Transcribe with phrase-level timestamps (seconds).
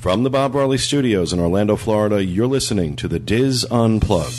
[0.00, 4.32] From the Bob Barley Studios in Orlando, Florida, you're listening to the DIS Unplugged.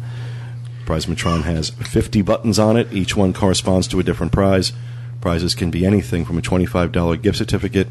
[0.86, 2.92] Prizematron has 50 buttons on it.
[2.92, 4.74] Each one corresponds to a different prize.
[5.22, 7.88] Prizes can be anything from a $25 gift certificate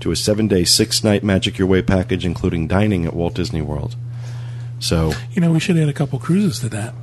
[0.00, 3.96] to a seven-day, six-night Magic Your Way package, including dining at Walt Disney World.
[4.78, 6.94] So, You know, we should add a couple cruises to that.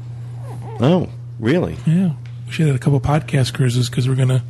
[0.79, 1.77] oh, really?
[1.85, 2.13] Yeah,
[2.45, 4.43] we should add a couple podcast cruises because we're gonna.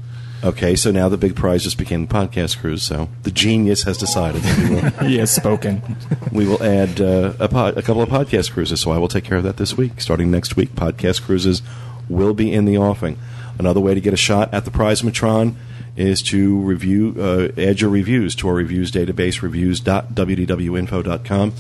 [0.44, 2.84] Okay, so now the big prize just became the podcast cruise.
[2.84, 5.96] So the genius has decided that we will, He has spoken.
[6.34, 8.82] we will add uh, a, pod, a couple of podcast cruises.
[8.82, 10.02] So I will take care of that this week.
[10.02, 11.62] Starting next week, podcast cruises
[12.10, 13.18] will be in the offing.
[13.58, 15.56] Another way to get a shot at the Prizematron
[15.96, 21.54] is to review, uh, add your reviews to our reviews database, reviews.wdwinfo.com.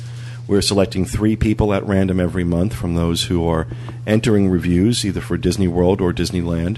[0.47, 3.67] We're selecting three people at random every month from those who are
[4.05, 6.77] entering reviews, either for Disney World or Disneyland.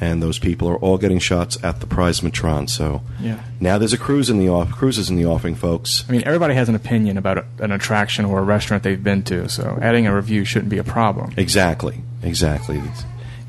[0.00, 2.68] And those people are all getting shots at the Prizematron.
[2.68, 3.38] So Yeah.
[3.60, 6.04] now there's a cruise in the off, cruises in the offing, folks.
[6.08, 9.22] I mean, everybody has an opinion about a, an attraction or a restaurant they've been
[9.24, 11.32] to, so adding a review shouldn't be a problem.
[11.36, 12.82] Exactly, exactly.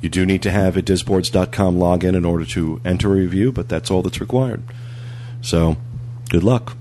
[0.01, 3.67] You do need to have a disboards.com login in order to enter a review, but
[3.67, 4.61] that's all that's required.
[5.41, 5.77] So,
[6.29, 6.77] good luck.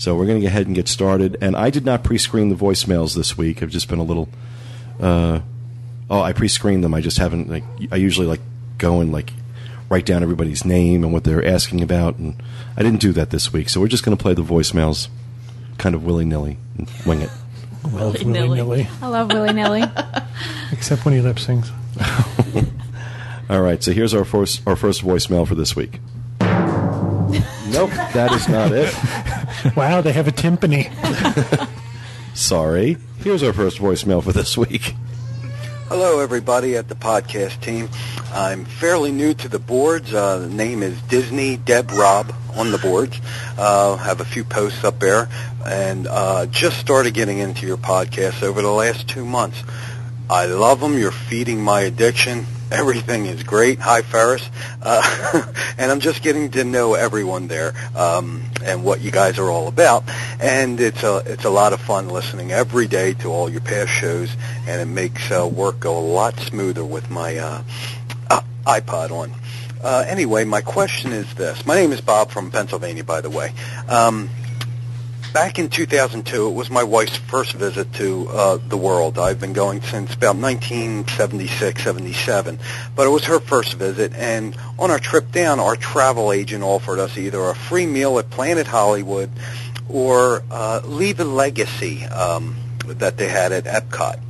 [0.00, 1.36] So we're going to go ahead and get started.
[1.42, 3.62] And I did not pre-screen the voicemails this week.
[3.62, 4.30] I've just been a little.
[4.98, 5.40] Uh,
[6.08, 6.94] oh, I pre-screened them.
[6.94, 7.50] I just haven't.
[7.50, 8.40] Like, I usually like
[8.78, 9.34] go and like
[9.90, 12.42] write down everybody's name and what they're asking about, and
[12.78, 13.68] I didn't do that this week.
[13.68, 15.08] So we're just going to play the voicemails,
[15.76, 17.30] kind of willy nilly, and wing it.
[17.84, 18.48] Well, Willy-nilly.
[18.62, 18.88] willy-nilly.
[19.02, 19.82] I love Willy Nilly.
[20.72, 21.70] Except when he lip syncs.
[23.50, 26.00] All right, so here's our first our first voicemail for this week.
[26.40, 28.94] nope, that is not it.
[29.76, 30.90] Wow, they have a timpani.
[32.34, 32.96] Sorry.
[33.18, 34.94] Here's our first voicemail for this week.
[35.88, 37.88] Hello, everybody at the podcast team.
[38.32, 40.14] I'm fairly new to the boards.
[40.14, 43.20] Uh, the name is Disney Deb Rob on the boards.
[43.58, 45.28] Uh, have a few posts up there,
[45.66, 49.62] and uh, just started getting into your podcast over the last two months.
[50.30, 50.96] I love them.
[50.96, 52.46] You're feeding my addiction.
[52.70, 53.80] Everything is great.
[53.80, 54.48] Hi, Ferris.
[54.80, 55.42] Uh,
[55.78, 59.66] and I'm just getting to know everyone there um, and what you guys are all
[59.66, 60.04] about.
[60.38, 63.90] And it's a it's a lot of fun listening every day to all your past
[63.90, 64.30] shows,
[64.68, 67.62] and it makes uh, work go a lot smoother with my uh,
[68.30, 69.32] uh, iPod on.
[69.82, 71.66] Uh, anyway, my question is this.
[71.66, 73.52] My name is Bob from Pennsylvania, by the way.
[73.88, 74.28] Um,
[75.32, 79.18] back in 2002, it was my wife's first visit to uh, the world.
[79.18, 82.58] I've been going since about 1976, 77.
[82.96, 86.98] But it was her first visit, and on our trip down, our travel agent offered
[86.98, 89.30] us either a free meal at Planet Hollywood
[89.88, 92.56] or uh, Leave a Legacy um,
[92.86, 94.20] that they had at Epcot.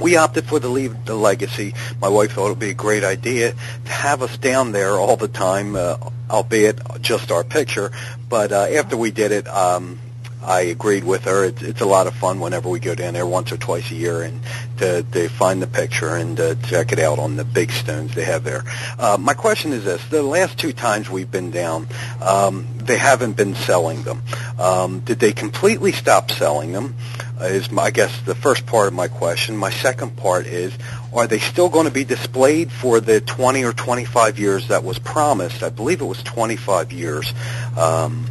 [0.00, 1.74] We opted for the leave the legacy.
[2.00, 3.52] My wife thought it would be a great idea
[3.84, 5.96] to have us down there all the time, uh,
[6.30, 7.90] albeit just our picture.
[8.28, 9.98] But uh, after we did it, um,
[10.42, 11.44] I agreed with her.
[11.44, 13.94] It's, it's a lot of fun whenever we go down there once or twice a
[13.94, 14.40] year and
[14.78, 18.24] to, to find the picture and uh, check it out on the big stones they
[18.24, 18.64] have there.
[18.98, 21.86] Uh, my question is this: the last two times we've been down,
[22.20, 24.22] um, they haven't been selling them.
[24.58, 26.94] Um, did they completely stop selling them?
[27.40, 29.56] Uh, is my, I guess the first part of my question.
[29.56, 30.76] My second part is,
[31.12, 34.98] are they still going to be displayed for the 20 or 25 years that was
[34.98, 35.62] promised?
[35.62, 37.32] I believe it was 25 years.
[37.76, 38.26] Um,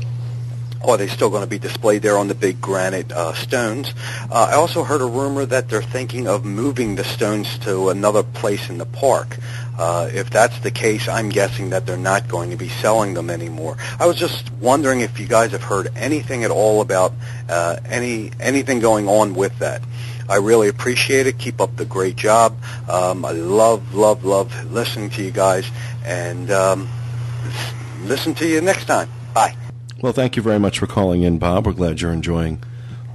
[0.86, 3.94] are they still going to be displayed there on the big granite uh, stones?
[4.30, 8.24] Uh, I also heard a rumor that they're thinking of moving the stones to another
[8.24, 9.38] place in the park.
[9.78, 13.30] Uh, if that's the case, I'm guessing that they're not going to be selling them
[13.30, 13.78] anymore.
[14.00, 17.14] I was just wondering if you guys have heard anything at all about
[17.48, 19.82] uh, any anything going on with that.
[20.30, 21.38] I really appreciate it.
[21.38, 22.58] Keep up the great job.
[22.90, 25.70] Um, I love, love, love listening to you guys,
[26.04, 26.90] and um,
[28.04, 29.10] listen to you next time.
[29.34, 29.56] Bye.
[30.02, 31.66] Well, thank you very much for calling in, Bob.
[31.66, 32.62] We're glad you're enjoying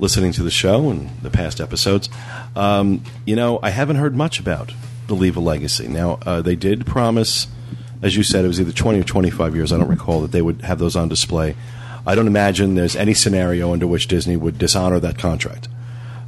[0.00, 2.08] listening to the show and the past episodes.
[2.56, 4.72] Um, you know, I haven't heard much about
[5.06, 5.86] the Leave a Legacy.
[5.86, 7.46] Now, uh, they did promise,
[8.02, 10.42] as you said, it was either 20 or 25 years, I don't recall, that they
[10.42, 11.54] would have those on display.
[12.04, 15.68] I don't imagine there's any scenario under which Disney would dishonor that contract.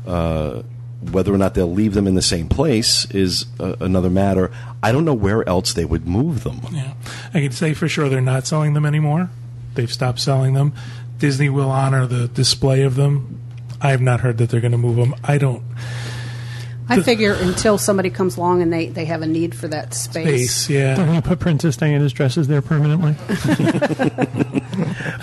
[0.06, 0.62] Uh,
[1.10, 4.52] whether or not they'll leave them in the same place is uh, another matter.
[4.84, 6.60] I don't know where else they would move them.
[6.70, 6.94] Yeah,
[7.34, 9.30] I can say for sure they're not selling them anymore.
[9.74, 10.72] They've stopped selling them.
[11.18, 13.40] Disney will honor the display of them.
[13.80, 15.14] I have not heard that they're going to move them.
[15.22, 15.62] I don't.
[16.86, 20.50] I figure until somebody comes along and they, they have a need for that space.
[20.50, 20.94] Space, Yeah.
[20.94, 23.14] They're going to put Princess Diana's dresses there permanently.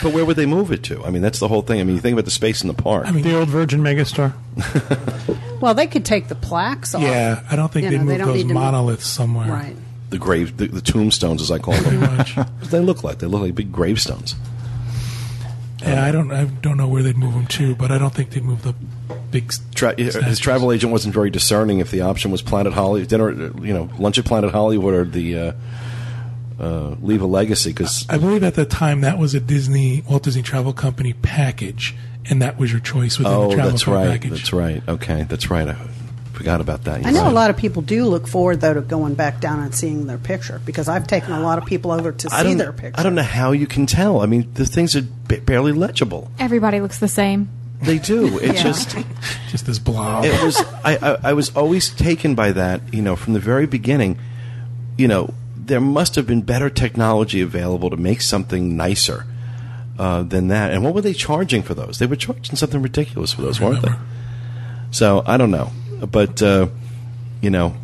[0.01, 1.03] But where would they move it to?
[1.05, 1.79] I mean, that's the whole thing.
[1.79, 3.05] I mean, you think about the space in the park.
[3.07, 4.33] I mean, The old Virgin Megastar.
[5.61, 7.03] Well, they could take the plaques off.
[7.03, 9.47] yeah, I don't think You they'd know, they move those need to move- monoliths somewhere.
[9.51, 9.75] Right.
[10.11, 12.17] The grave, the, the tombstones, as I call Pretty them.
[12.17, 12.37] much.
[12.71, 13.19] They look like?
[13.19, 14.35] They look like big gravestones.
[15.81, 16.31] Yeah, I don't.
[16.31, 18.73] I don't know where they'd move them to, but I don't think they'd move the
[19.31, 19.51] big.
[19.73, 23.73] Tra- his travel agent wasn't very discerning if the option was Planet Hollywood, dinner, you
[23.73, 25.51] know, lunch at Planet Hollywood or the uh,
[26.59, 27.71] uh, Leave a Legacy.
[27.71, 31.95] Because I believe at the time that was a Disney Walt Disney Travel Company package,
[32.29, 34.31] and that was your choice within oh, the travel that's right, package.
[34.31, 34.83] that's right.
[34.87, 35.67] Okay, that's right.
[35.67, 35.75] I
[36.41, 37.05] forgot about that.
[37.05, 39.59] I know You're a lot of people do look forward, though, to going back down
[39.59, 42.55] and seeing their picture because I've taken a lot of people over to I see
[42.55, 42.99] their picture.
[42.99, 44.21] I don't know how you can tell.
[44.21, 46.31] I mean, the things are ba- barely legible.
[46.39, 47.47] Everybody looks the same.
[47.83, 48.39] They do.
[48.39, 48.63] It Yeah.
[48.63, 48.97] just.
[49.51, 50.23] Just this blob.
[50.25, 53.65] it was I, I, I was always taken by that you know from the very
[53.67, 54.17] beginning
[54.97, 59.25] you know there must have been better technology available to make something nicer
[59.99, 63.33] uh, than that and what were they charging for those they were charging something ridiculous
[63.33, 63.91] for those weren't they
[64.91, 65.69] so i don't know
[66.09, 66.67] but uh,
[67.41, 67.75] you know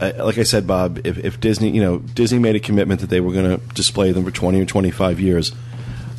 [0.00, 3.10] I, like i said bob if, if disney you know disney made a commitment that
[3.10, 5.52] they were going to display them for 20 or 25 years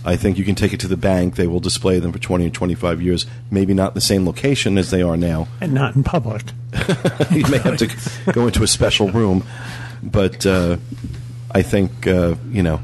[0.06, 1.36] I think you can take it to the bank.
[1.36, 3.26] They will display them for 20 or 25 years.
[3.50, 5.48] Maybe not in the same location as they are now.
[5.60, 6.44] And not in public.
[7.32, 9.44] you may have to go into a special room,
[10.04, 10.78] but uh,
[11.52, 12.82] I think uh, you know.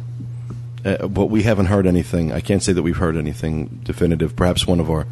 [0.84, 2.32] Uh, but we haven't heard anything.
[2.32, 4.36] I can't say that we've heard anything definitive.
[4.36, 5.06] Perhaps one of our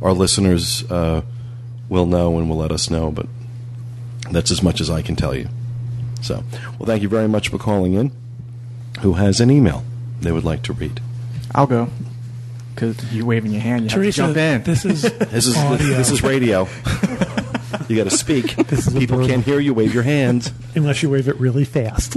[0.00, 1.22] our listeners uh,
[1.92, 3.10] will know and will let us know.
[3.12, 3.26] But
[4.30, 5.48] that's as much as I can tell you.
[6.22, 6.42] So,
[6.78, 8.10] well, thank you very much for calling in.
[9.00, 9.84] Who has an email
[10.20, 11.00] they would like to read?
[11.54, 11.88] I'll go.
[12.74, 14.72] Because you're waving your hand, you Teresa, have to jump in.
[14.72, 15.86] this is This is audio.
[15.88, 16.60] this is radio.
[17.88, 18.56] you got to speak.
[18.68, 19.74] This is People can't hear you.
[19.74, 20.52] Wave your hands.
[20.74, 22.16] Unless you wave it really fast.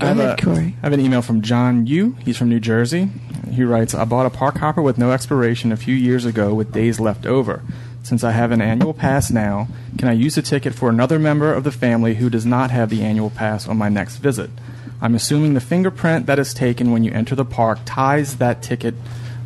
[0.00, 2.16] I have, a, I have an email from John Yu.
[2.24, 3.10] He's from New Jersey.
[3.52, 6.72] He writes, I bought a park hopper with no expiration a few years ago with
[6.72, 7.62] days left over.
[8.04, 9.66] Since I have an annual pass now,
[9.96, 12.90] can I use the ticket for another member of the family who does not have
[12.90, 14.50] the annual pass on my next visit?
[15.00, 18.94] I'm assuming the fingerprint that is taken when you enter the park ties that ticket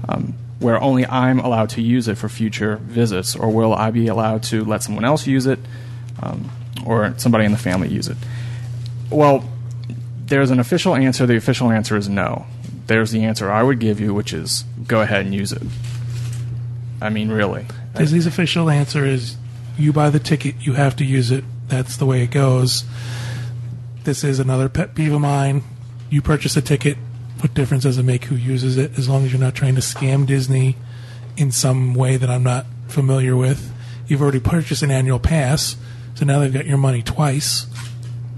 [0.08, 4.08] um, where only I'm allowed to use it for future visits, or will I be
[4.08, 5.60] allowed to let someone else use it
[6.20, 6.50] um,
[6.84, 8.16] or somebody in the family use it?
[9.08, 9.48] Well,
[10.26, 11.26] there's an official answer.
[11.26, 12.44] The official answer is no.
[12.88, 15.62] There's the answer I would give you, which is go ahead and use it.
[17.00, 17.66] I mean, really.
[17.98, 19.36] Disney's official answer is
[19.78, 21.44] you buy the ticket, you have to use it.
[21.68, 22.84] That's the way it goes.
[24.04, 25.62] This is another pet peeve of mine.
[26.10, 26.96] You purchase a ticket,
[27.40, 29.80] what difference does it make who uses it as long as you're not trying to
[29.80, 30.76] scam Disney
[31.36, 33.72] in some way that I'm not familiar with?
[34.06, 35.76] You've already purchased an annual pass,
[36.14, 37.66] so now they've got your money twice.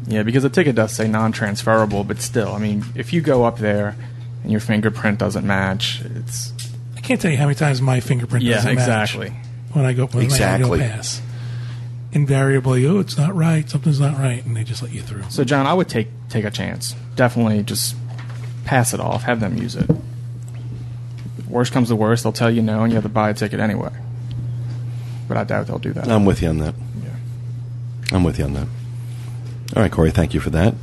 [0.06, 3.58] Yeah, because the ticket does say non-transferable, but still, I mean, if you go up
[3.58, 3.94] there
[4.42, 6.52] and your fingerprint doesn't match, it's
[6.96, 9.36] I can't tell you how many times my fingerprint yeah, doesn't match exactly.
[9.72, 10.68] When I go with Exactly.
[10.68, 11.22] my annual pass.
[12.12, 15.22] Invariably, oh, it's not right, something's not right, and they just let you through.
[15.28, 16.94] So, John, I would take take a chance.
[17.14, 17.94] Definitely, just
[18.64, 19.22] pass it off.
[19.22, 19.88] Have them use it.
[21.48, 23.60] Worst comes to worst, they'll tell you no, and you have to buy a ticket
[23.60, 23.90] anyway.
[25.28, 26.08] But I doubt they'll do that.
[26.08, 26.74] I'm with you on that.
[27.02, 28.16] Yeah.
[28.16, 28.66] I'm with you on that.
[29.76, 30.74] All right, Corey, thank you for that.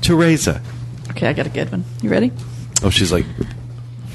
[0.00, 0.62] Teresa.
[1.10, 1.84] Okay, I got a good one.
[2.00, 2.32] You ready?
[2.82, 3.54] Oh, she's like, I'm on-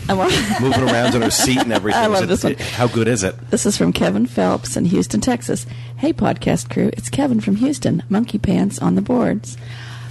[0.61, 2.01] moving around in her seat and everything.
[2.01, 2.55] I love it- this one.
[2.55, 3.35] How good is it?
[3.49, 5.65] This is from Kevin Phelps in Houston, Texas.
[5.97, 8.03] Hey, podcast crew, it's Kevin from Houston.
[8.09, 9.57] Monkey Pants on the boards.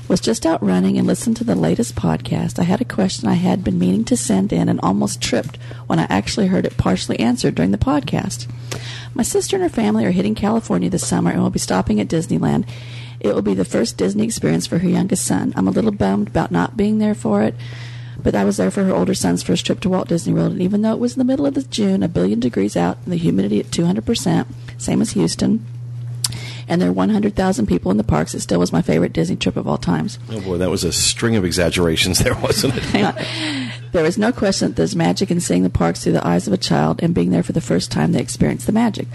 [0.06, 2.58] Was just out running and listened to the latest podcast.
[2.58, 5.98] I had a question I had been meaning to send in and almost tripped when
[5.98, 8.46] I actually heard it partially answered during the podcast.
[9.14, 12.08] My sister and her family are hitting California this summer and will be stopping at
[12.08, 12.68] Disneyland.
[13.20, 15.54] It will be the first Disney experience for her youngest son.
[15.56, 17.54] I'm a little bummed about not being there for it,
[18.24, 20.62] but I was there for her older son's first trip to Walt Disney World, and
[20.62, 23.12] even though it was in the middle of the June, a billion degrees out, and
[23.12, 24.46] the humidity at 200%,
[24.78, 25.64] same as Houston,
[26.66, 29.56] and there are 100,000 people in the parks, it still was my favorite Disney trip
[29.56, 30.18] of all times.
[30.30, 32.82] Oh boy, that was a string of exaggerations there, wasn't it?
[32.84, 33.72] Hang on.
[33.92, 36.52] There is no question that there's magic in seeing the parks through the eyes of
[36.52, 39.06] a child and being there for the first time they experience the magic.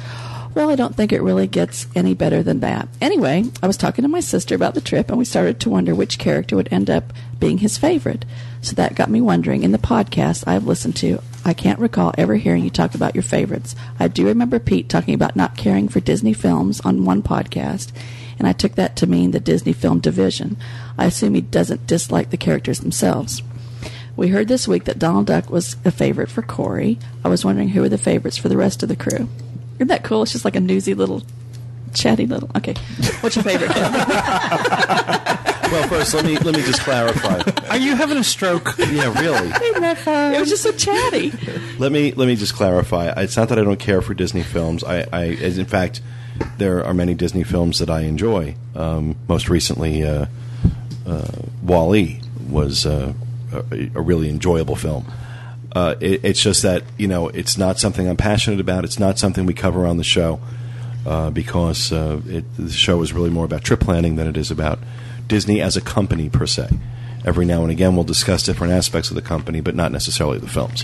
[0.56, 2.88] Well, I don't think it really gets any better than that.
[3.02, 5.94] Anyway, I was talking to my sister about the trip, and we started to wonder
[5.94, 8.26] which character would end up being his favorite.
[8.62, 9.64] So that got me wondering.
[9.64, 13.24] In the podcast I've listened to, I can't recall ever hearing you talk about your
[13.24, 13.76] favorites.
[14.00, 17.92] I do remember Pete talking about not caring for Disney films on one podcast,
[18.38, 20.58] and I took that to mean the Disney film division.
[20.98, 23.42] I assume he doesn't dislike the characters themselves.
[24.18, 27.00] We heard this week that Donald Duck was a favorite for Corey.
[27.24, 29.30] I was wondering who were the favorites for the rest of the crew.
[29.76, 30.24] Isn't that cool?
[30.24, 31.24] It's just like a newsy little,
[31.94, 32.52] chatty little.
[32.58, 32.74] Okay,
[33.22, 33.72] what's your favorite?
[35.72, 37.42] Well, first let me let me just clarify.
[37.70, 38.76] Are you having a stroke?
[38.80, 39.52] Yeah, really.
[39.54, 41.32] it was just so chatty.
[41.78, 43.14] Let me let me just clarify.
[43.18, 44.84] It's not that I don't care for Disney films.
[44.84, 46.02] I, I as in fact,
[46.58, 48.56] there are many Disney films that I enjoy.
[48.76, 50.26] Um, most recently, uh,
[51.06, 53.14] uh, Wall-E was uh,
[53.54, 55.06] a, a really enjoyable film.
[55.76, 58.86] Uh, it, it's just that you know it's not something I'm passionate about.
[58.86, 60.40] It's not something we cover on the show
[61.06, 64.50] uh, because uh, it, the show is really more about trip planning than it is
[64.50, 64.80] about
[65.30, 66.68] Disney as a company per se.
[67.24, 70.48] Every now and again, we'll discuss different aspects of the company, but not necessarily the
[70.48, 70.84] films.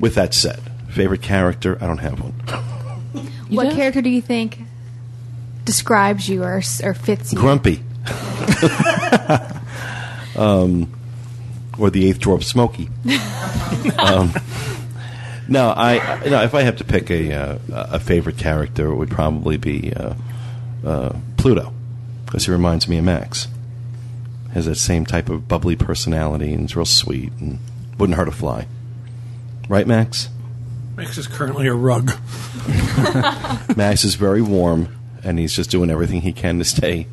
[0.00, 1.78] With that said, favorite character?
[1.80, 2.34] I don't have one.
[3.48, 3.76] You what don't?
[3.76, 4.58] character do you think
[5.64, 7.38] describes you or, or fits you?
[7.38, 7.80] Grumpy.
[10.36, 10.92] um,
[11.78, 12.88] or the eighth dwarf, Smokey.
[13.98, 14.34] um,
[15.48, 16.42] no, I no.
[16.42, 20.14] If I have to pick a uh, a favorite character, it would probably be uh,
[20.84, 21.72] uh, Pluto,
[22.24, 23.46] because he reminds me of Max.
[24.56, 27.58] Has that same type of bubbly personality and is real sweet and
[27.98, 28.66] wouldn't hurt a fly.
[29.68, 30.30] Right, Max?
[30.96, 32.06] Max is currently a rug.
[33.76, 37.06] Max is very warm, and he's just doing everything he can to stay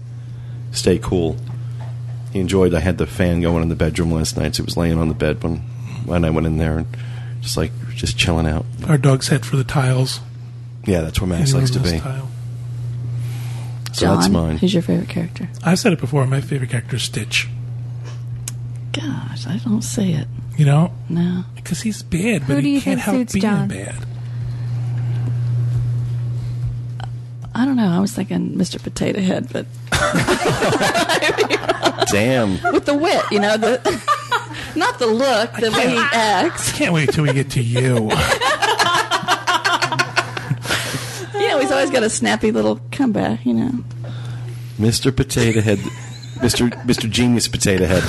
[0.72, 1.36] stay cool.
[2.32, 2.74] He enjoyed.
[2.74, 4.56] I had the fan going in the bedroom last night.
[4.56, 5.58] So he was laying on the bed when
[6.06, 6.88] when I went in there and
[7.42, 8.66] just like just chilling out.
[8.88, 10.22] Our dog's head for the tiles.
[10.86, 12.00] Yeah, that's where Max Any likes to be.
[12.00, 12.30] Tile.
[13.94, 14.58] So John, that's mine.
[14.58, 15.48] who's your favorite character?
[15.64, 16.26] I've said it before.
[16.28, 17.48] My favorite character is Stitch.
[18.92, 20.28] Gosh, I don't see it.
[20.58, 21.46] You know, No.
[21.56, 23.68] because he's bad, Who but do he you can't think help suits being John?
[23.68, 23.96] bad.
[27.56, 27.90] I don't know.
[27.92, 28.82] I was thinking Mr.
[28.82, 29.66] Potato Head, but
[32.12, 32.54] Damn.
[32.74, 33.80] with the wit, you know, the
[34.76, 36.72] not the look, the way he acts.
[36.74, 38.10] Can't wait till we get to you.
[41.84, 43.46] always got a snappy little comeback.
[43.46, 43.72] You know.
[44.78, 45.16] Mr.
[45.16, 45.80] Potato Head.
[46.40, 46.70] Mr.
[46.86, 47.10] Mr.
[47.10, 48.04] Genius Potato Head.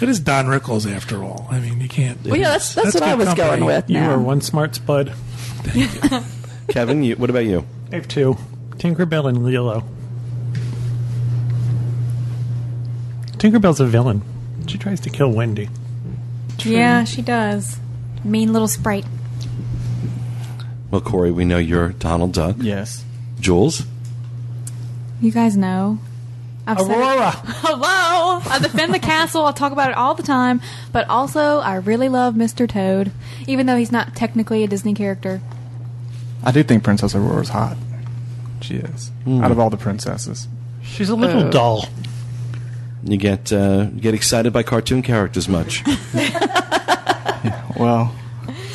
[0.00, 1.46] it is Don Rickles, after all.
[1.50, 2.22] I mean, you can't.
[2.24, 3.48] Well, yeah, that's that's, That's what I was company.
[3.48, 3.90] going with.
[3.90, 4.14] You now.
[4.14, 5.12] are one smart spud.
[6.68, 7.66] Kevin, you, what about you?
[7.92, 8.36] I have two
[8.76, 9.84] Tinkerbell and Lilo.
[13.38, 14.22] Tinkerbell's a villain.
[14.66, 15.68] She tries to kill Wendy.
[16.58, 17.78] Yeah, she does.
[18.24, 19.06] Mean little sprite.
[20.90, 22.56] Well, Corey, we know you're Donald Duck.
[22.58, 23.04] Yes.
[23.40, 23.84] Jules?
[25.20, 25.98] You guys know.
[26.66, 27.30] I've said it- Aurora!
[27.44, 28.40] Hello!
[28.50, 29.44] I defend the castle.
[29.46, 30.60] I talk about it all the time.
[30.92, 32.68] But also, I really love Mr.
[32.68, 33.10] Toad,
[33.46, 35.40] even though he's not technically a Disney character.
[36.44, 37.76] I do think Princess Aurora's hot.
[38.60, 39.10] She is.
[39.26, 40.48] Out of all the princesses.
[40.82, 41.86] She's a little dull.
[43.04, 45.84] You get uh, you get excited by cartoon characters much.
[47.78, 48.12] Well,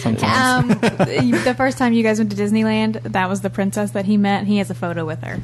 [0.04, 0.72] sometimes.
[0.72, 4.18] Um, the first time you guys went to Disneyland, that was the princess that he
[4.18, 4.46] met.
[4.46, 5.40] He has a photo with her.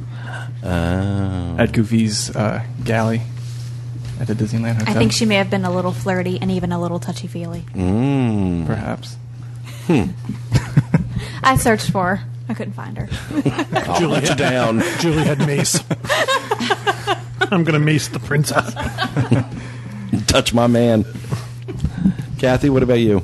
[0.64, 1.56] Oh.
[1.58, 3.22] At Goofy's uh, galley
[4.20, 4.96] at the Disneyland Hotel.
[4.96, 7.62] I think she may have been a little flirty and even a little touchy feely.
[7.74, 8.66] Mm.
[8.66, 9.18] Perhaps.
[11.44, 12.26] I searched for her.
[12.50, 13.08] I couldn't find her.
[13.88, 14.82] I'll let you down.
[15.00, 15.84] Julie had mace.
[17.52, 18.74] I'm going to mace the princess.
[20.28, 21.06] Touch my man.
[22.40, 23.24] Kathy, what about you?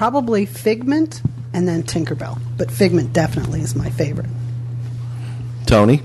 [0.00, 1.20] Probably Figment
[1.52, 2.40] and then Tinkerbell.
[2.56, 4.30] But Figment definitely is my favorite.
[5.66, 6.00] Tony?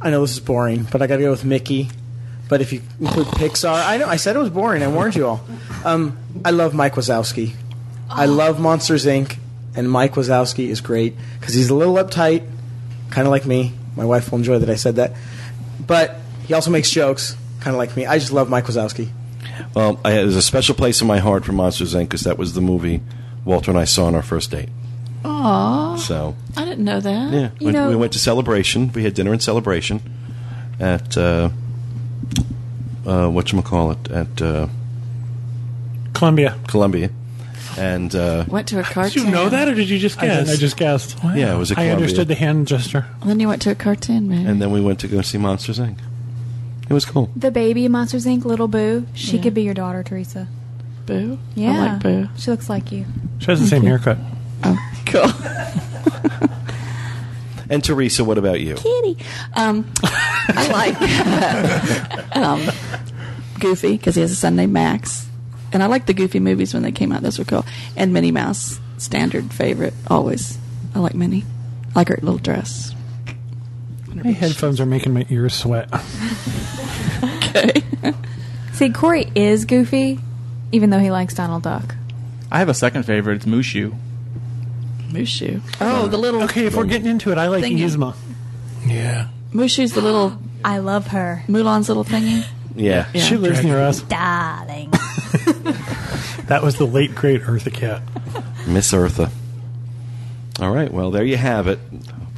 [0.00, 1.90] I know this is boring, but I got to go with Mickey
[2.48, 4.82] But if you include Pixar, I know I said it was boring.
[4.82, 5.44] I warned you all.
[5.84, 7.54] Um, I love Mike Wazowski.
[8.08, 9.36] I love Monsters Inc.
[9.74, 12.48] And Mike Wazowski is great because he's a little uptight,
[13.10, 13.74] kind of like me.
[13.94, 15.12] My wife will enjoy that I said that.
[15.86, 18.06] But he also makes jokes, kind of like me.
[18.06, 19.10] I just love Mike Wazowski.
[19.74, 22.04] Well, I, there's a special place in my heart for Monsters Inc.
[22.04, 23.00] because that was the movie
[23.44, 24.68] Walter and I saw on our first date.
[25.24, 27.32] Aw, So I didn't know that.
[27.32, 28.92] yeah, You we, know- we went to Celebration.
[28.92, 30.00] We had dinner in Celebration
[30.78, 31.50] at uh,
[33.06, 34.68] uh, what you call it at uh,
[36.12, 36.56] Columbia.
[36.68, 37.10] Columbia,
[37.78, 39.24] and uh, Went to a cartoon.
[39.24, 40.46] Did you know that, or did you just I guess?
[40.46, 41.18] just- I just guessed.
[41.24, 41.96] yeah, it was at I Columbia.
[41.96, 43.06] understood the hand gesture.
[43.20, 44.44] And then you went to a cartoon, maybe.
[44.48, 45.98] and then we went to go see Monsters Inc.
[46.88, 47.30] It was cool.
[47.36, 48.44] The baby in Monsters Inc.
[48.44, 49.06] Little Boo.
[49.14, 49.42] She Yeah.
[49.42, 50.46] could be your daughter, Teresa.
[51.06, 51.38] Boo.
[51.54, 52.28] Yeah, I like Boo.
[52.36, 53.06] She looks like you.
[53.38, 54.18] She has the same haircut.
[54.64, 55.30] Oh, cool.
[57.68, 58.74] And Teresa, what about you?
[58.76, 59.16] Kitty.
[59.54, 62.60] Um, I like um,
[63.58, 65.28] Goofy because he has a son named Max,
[65.72, 67.22] and I like the Goofy movies when they came out.
[67.22, 67.64] Those were cool.
[67.96, 70.58] And Minnie Mouse, standard favorite, always.
[70.94, 71.42] I like Minnie.
[71.92, 72.94] I like her little dress.
[74.24, 75.88] My headphones are making my ears sweat.
[77.22, 77.82] Okay.
[78.72, 80.18] See, Corey is goofy,
[80.72, 81.94] even though he likes Donald Duck.
[82.50, 83.36] I have a second favorite.
[83.36, 83.96] It's Mushu.
[85.08, 85.62] Mushu.
[85.80, 87.80] Oh, the little Okay, if we're getting into it, I like Thingy.
[87.80, 88.14] Yzma.
[88.86, 89.28] Yeah.
[89.52, 91.44] Mushu's the little I love her.
[91.48, 92.44] Mulan's little thingy.
[92.74, 93.06] Yeah.
[93.14, 93.22] Yeah.
[93.22, 94.02] She lives near us.
[94.02, 94.92] Darling.
[96.46, 98.00] That was the late great Eartha Kitt.
[98.68, 99.30] Miss Eartha.
[100.60, 101.80] All right, well, there you have it.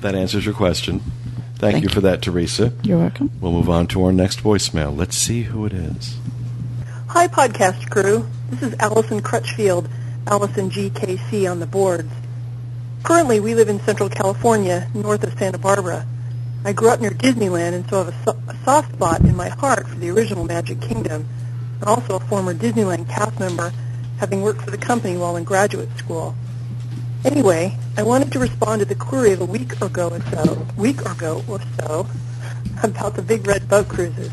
[0.01, 1.03] That answers your question.
[1.59, 1.95] Thank, Thank you you.
[1.95, 2.73] for that, Teresa.
[2.83, 3.31] You're welcome.
[3.41, 4.97] We'll move on to our next voicemail.
[4.97, 6.17] Let's see who it is.
[7.09, 8.29] Hi, podcast crew.
[8.51, 9.89] This is Allison Crutchfield,
[10.27, 12.13] Allison GKC on the boards.
[13.03, 16.07] Currently, we live in Central California, north of Santa Barbara.
[16.65, 19.49] I grew up near Disneyland and so have a, so- a soft spot in my
[19.49, 21.27] heart for the original Magic Kingdom.
[21.83, 23.73] I'm also a former Disneyland cast member,
[24.19, 26.37] having worked for the company while in graduate school.
[27.25, 31.01] Anyway, I wanted to respond to the query of a week ago or so, week
[31.01, 32.07] ago or so,
[32.83, 34.31] about the big red boat cruises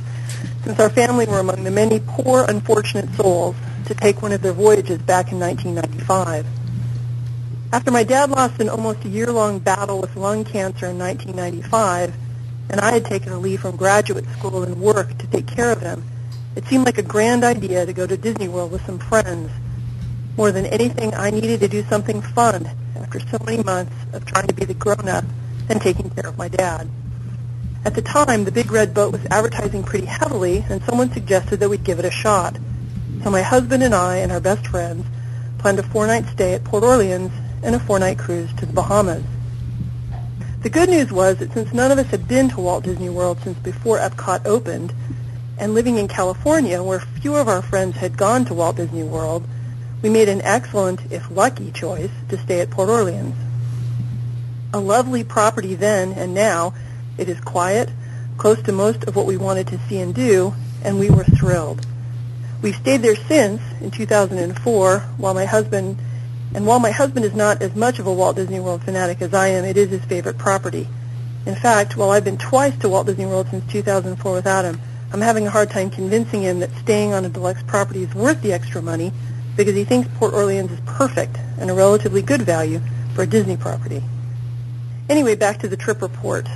[0.65, 3.55] since our family were among the many poor, unfortunate souls
[3.85, 6.45] to take one of their voyages back in 1995.
[7.71, 12.15] After my dad lost an almost a year-long battle with lung cancer in 1995,
[12.71, 15.81] and I had taken a leave from graduate school and work to take care of
[15.81, 16.03] him,
[16.55, 19.51] it seemed like a grand idea to go to Disney World with some friends.
[20.37, 24.47] More than anything, I needed to do something fun after so many months of trying
[24.47, 25.23] to be the grown-up
[25.69, 26.89] and taking care of my dad.
[27.85, 31.69] At the time, the Big Red Boat was advertising pretty heavily, and someone suggested that
[31.69, 32.57] we'd give it a shot.
[33.23, 35.05] So my husband and I and our best friends
[35.59, 37.31] planned a four-night stay at Port Orleans
[37.63, 39.23] and a four-night cruise to the Bahamas.
[40.63, 43.39] The good news was that since none of us had been to Walt Disney World
[43.43, 44.93] since before Epcot opened,
[45.57, 49.47] and living in California where few of our friends had gone to Walt Disney World,
[50.01, 53.35] we made an excellent, if lucky, choice to stay at Port Orleans.
[54.73, 56.73] A lovely property then and now,
[57.17, 57.89] it is quiet,
[58.37, 60.53] close to most of what we wanted to see and do,
[60.83, 61.85] and we were thrilled.
[62.61, 65.97] We've stayed there since, in 2004, while my husband,
[66.53, 69.33] and while my husband is not as much of a Walt Disney World fanatic as
[69.33, 70.87] I am, it is his favorite property.
[71.45, 74.79] In fact, while I've been twice to Walt Disney World since 2004 without him,
[75.13, 78.41] I'm having a hard time convincing him that staying on a deluxe property is worth
[78.41, 79.13] the extra money
[79.55, 82.81] because he thinks Port Orleans is perfect and a relatively good value
[83.13, 84.03] for a Disney property.
[85.09, 86.47] Anyway, back to the trip report.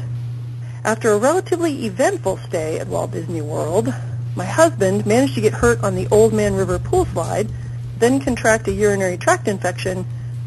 [0.84, 3.94] After a relatively eventful stay at Walt Disney World,
[4.36, 7.50] my husband managed to get hurt on the Old Man River pool slide,
[7.98, 10.06] then contract a urinary tract infection,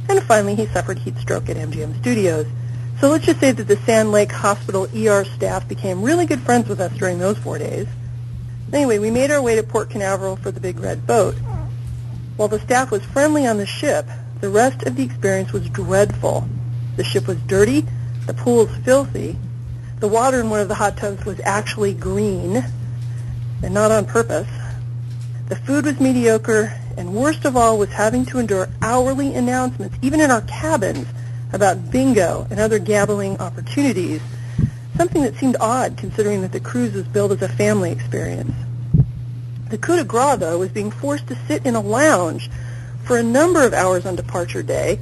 [0.08, 2.46] and finally he suffered heat stroke at MGM Studios.
[3.00, 6.68] So let's just say that the Sand Lake Hospital ER staff became really good friends
[6.68, 7.86] with us during those four days.
[8.72, 11.34] Anyway, we made our way to Port Canaveral for the Big Red Boat.
[12.36, 14.06] While the staff was friendly on the ship,
[14.40, 16.48] the rest of the experience was dreadful.
[16.96, 17.86] The ship was dirty,
[18.26, 19.36] the pool was filthy,
[20.00, 22.64] the water in one of the hot tubs was actually green,
[23.62, 24.48] and not on purpose.
[25.48, 30.20] The food was mediocre, and worst of all was having to endure hourly announcements, even
[30.20, 31.06] in our cabins,
[31.52, 34.20] about bingo and other gambling opportunities,
[34.96, 38.52] something that seemed odd considering that the cruise was billed as a family experience.
[39.72, 42.50] The coup de grace, though, was being forced to sit in a lounge
[43.04, 44.98] for a number of hours on departure day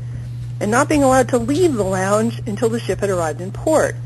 [0.60, 3.96] and not being allowed to leave the lounge until the ship had arrived in port.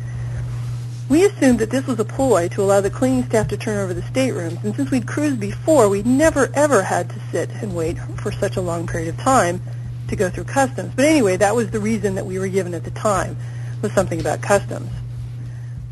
[1.11, 3.92] We assumed that this was a ploy to allow the cleaning staff to turn over
[3.92, 7.98] the staterooms, and since we'd cruised before, we'd never ever had to sit and wait
[8.16, 9.61] for such a long period of time
[10.09, 10.94] to go through customs.
[10.96, 13.37] But anyway, that was the reason that we were given at the time,
[13.83, 14.88] was something about customs.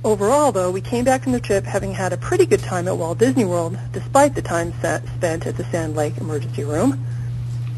[0.04, 2.96] Overall, though, we came back from the trip having had a pretty good time at
[2.96, 7.06] Walt Disney World, despite the time spent at the Sand Lake Emergency Room,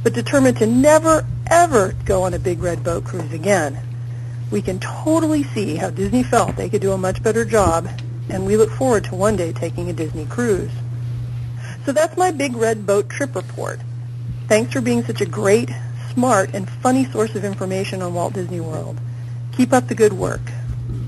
[0.02, 3.78] but determined to never, ever go on a big red boat cruise again.
[4.50, 7.88] We can totally see how Disney felt they could do a much better job,
[8.30, 10.72] and we look forward to one day taking a Disney cruise.
[11.84, 13.80] So that's my big red boat trip report.
[14.48, 15.70] Thanks for being such a great,
[16.14, 18.98] smart, and funny source of information on Walt Disney World.
[19.52, 20.40] Keep up the good work.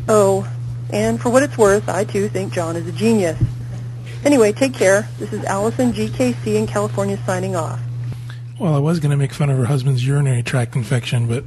[0.08, 0.46] Oh,
[0.92, 3.40] and for what it's worth, I too think John is a genius.
[4.24, 5.08] Anyway, take care.
[5.18, 7.80] This is Allison GKC in California signing off.
[8.58, 11.44] Well, I was going to make fun of her husband's urinary tract infection, but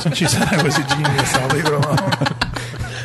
[0.00, 1.84] since she said I was a genius, I'll leave it alone.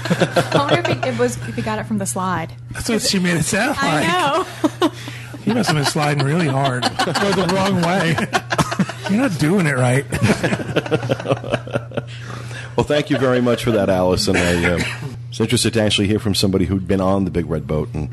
[0.09, 2.53] I wonder if he, it was if he got it from the slide.
[2.71, 3.83] That's what she made it sound like.
[3.83, 4.45] I
[4.81, 4.91] know.
[5.43, 6.83] He must have been sliding really hard.
[6.83, 8.17] Go the wrong way.
[9.09, 10.05] You're not doing it right.
[12.77, 14.37] Well, thank you very much for that, Allison.
[14.37, 14.79] I uh,
[15.39, 18.09] was interesting to actually hear from somebody who'd been on the Big Red Boat and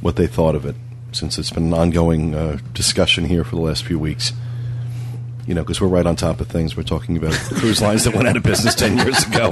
[0.00, 0.74] what they thought of it,
[1.12, 4.32] since it's been an ongoing uh, discussion here for the last few weeks.
[5.46, 6.76] You know, because we're right on top of things.
[6.76, 9.48] We're talking about cruise lines that went out of business 10 years ago.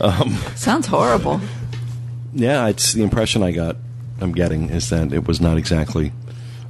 [0.00, 1.40] Um, Sounds horrible.
[2.34, 3.76] yeah, it's the impression I got,
[4.20, 6.12] I'm getting, is that it was not exactly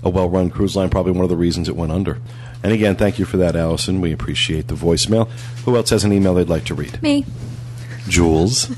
[0.03, 2.19] a well run cruise line, probably one of the reasons it went under.
[2.63, 4.01] And again, thank you for that, Allison.
[4.01, 5.29] We appreciate the voicemail.
[5.65, 7.03] Who else has an email they'd like to read?
[7.03, 7.25] Me.
[8.11, 8.71] Jules.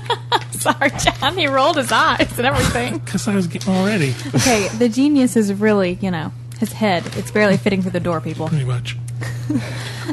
[0.50, 1.36] Sorry, John.
[1.36, 2.98] He rolled his eyes and everything.
[3.04, 4.14] Because I was getting already.
[4.34, 7.04] Okay, the genius is really, you know, his head.
[7.16, 8.48] It's barely fitting through the door, people.
[8.48, 8.96] Pretty much.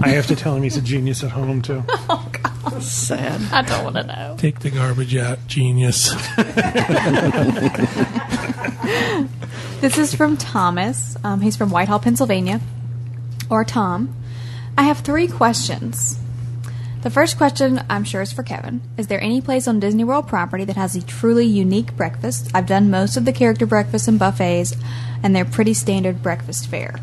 [0.02, 1.84] I have to tell him he's a genius at home too.
[2.08, 2.82] Oh, God.
[2.84, 3.42] Sad.
[3.52, 4.36] I don't want to know.
[4.40, 6.10] Take the garbage out, genius.
[9.82, 11.16] This is from Thomas.
[11.24, 12.60] Um, he's from Whitehall, Pennsylvania.
[13.50, 14.16] Or Tom.
[14.78, 16.18] I have three questions.
[17.06, 18.82] The first question, I'm sure, is for Kevin.
[18.98, 22.50] Is there any place on Disney World property that has a truly unique breakfast?
[22.52, 24.76] I've done most of the character breakfasts and buffets,
[25.22, 26.96] and they're pretty standard breakfast fare.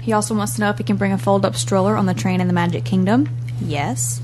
[0.00, 2.14] He also wants to know if he can bring a fold up stroller on the
[2.14, 3.28] train in the Magic Kingdom.
[3.60, 4.20] Yes.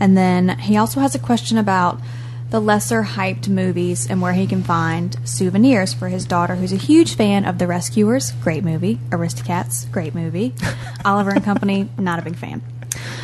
[0.00, 2.00] And then he also has a question about
[2.48, 6.76] the lesser hyped movies and where he can find souvenirs for his daughter, who's a
[6.76, 8.98] huge fan of The Rescuers, great movie.
[9.10, 10.54] Aristocats, great movie.
[11.04, 12.62] Oliver and Company, not a big fan.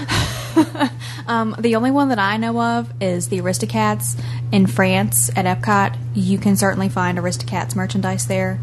[1.26, 4.18] um, the only one that I know of is the Aristocats
[4.52, 5.96] in France at Epcot.
[6.14, 8.58] You can certainly find Aristocats merchandise there,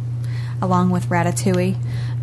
[0.62, 1.78] along with Ratatouille.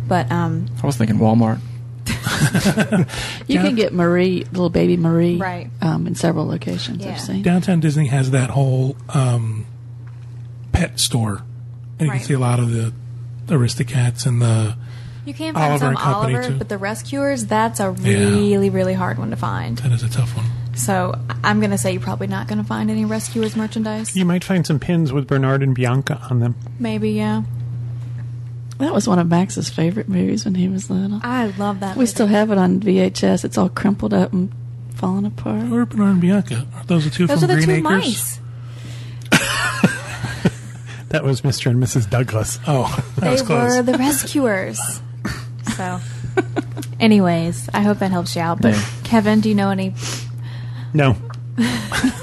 [0.07, 1.59] But um, I was thinking Walmart.
[3.47, 5.69] You can get Marie, little baby Marie, Right.
[5.81, 7.03] um, in several locations.
[7.03, 7.11] Yeah.
[7.13, 7.41] I've seen.
[7.41, 9.65] Downtown Disney has that whole um,
[10.71, 11.41] pet store.
[11.99, 12.17] And you Right.
[12.19, 12.93] can see a lot of the
[13.47, 14.75] Aristocats and the.
[15.29, 16.57] You can find Oliver some Oliver, too.
[16.57, 18.11] but the Rescuers, that's a Yeah.
[18.17, 19.77] really, really hard one to find.
[19.77, 20.45] That is a tough one.
[20.75, 21.13] So
[21.43, 24.15] I'm going to say you're probably not going to find any Rescuers merchandise.
[24.15, 26.55] You might find some pins with Bernard and Bianca on them.
[26.79, 27.43] Maybe, yeah.
[28.79, 31.19] That was one of Max's favorite movies when he was little.
[31.23, 31.95] I love that.
[31.95, 32.05] We movie.
[32.11, 33.43] still have it on VHS.
[33.43, 34.51] It's all crumpled up and
[34.95, 35.69] falling apart.
[35.71, 36.65] Or Bernard and Bianca.
[36.75, 38.05] Are those the two Those are from the Green two Acres?
[38.05, 38.39] mice.
[41.09, 41.71] That was Mr.
[41.71, 42.07] and Mrs.
[42.07, 42.59] Douglas.
[42.67, 42.83] Oh,
[43.15, 43.75] that They was close.
[43.77, 44.79] were the Rescuers.
[45.79, 45.99] so,
[46.99, 48.61] anyways, I hope that helps you out.
[48.61, 48.85] But Yeah.
[49.03, 49.93] Kevin, do you know any?
[50.93, 51.15] No,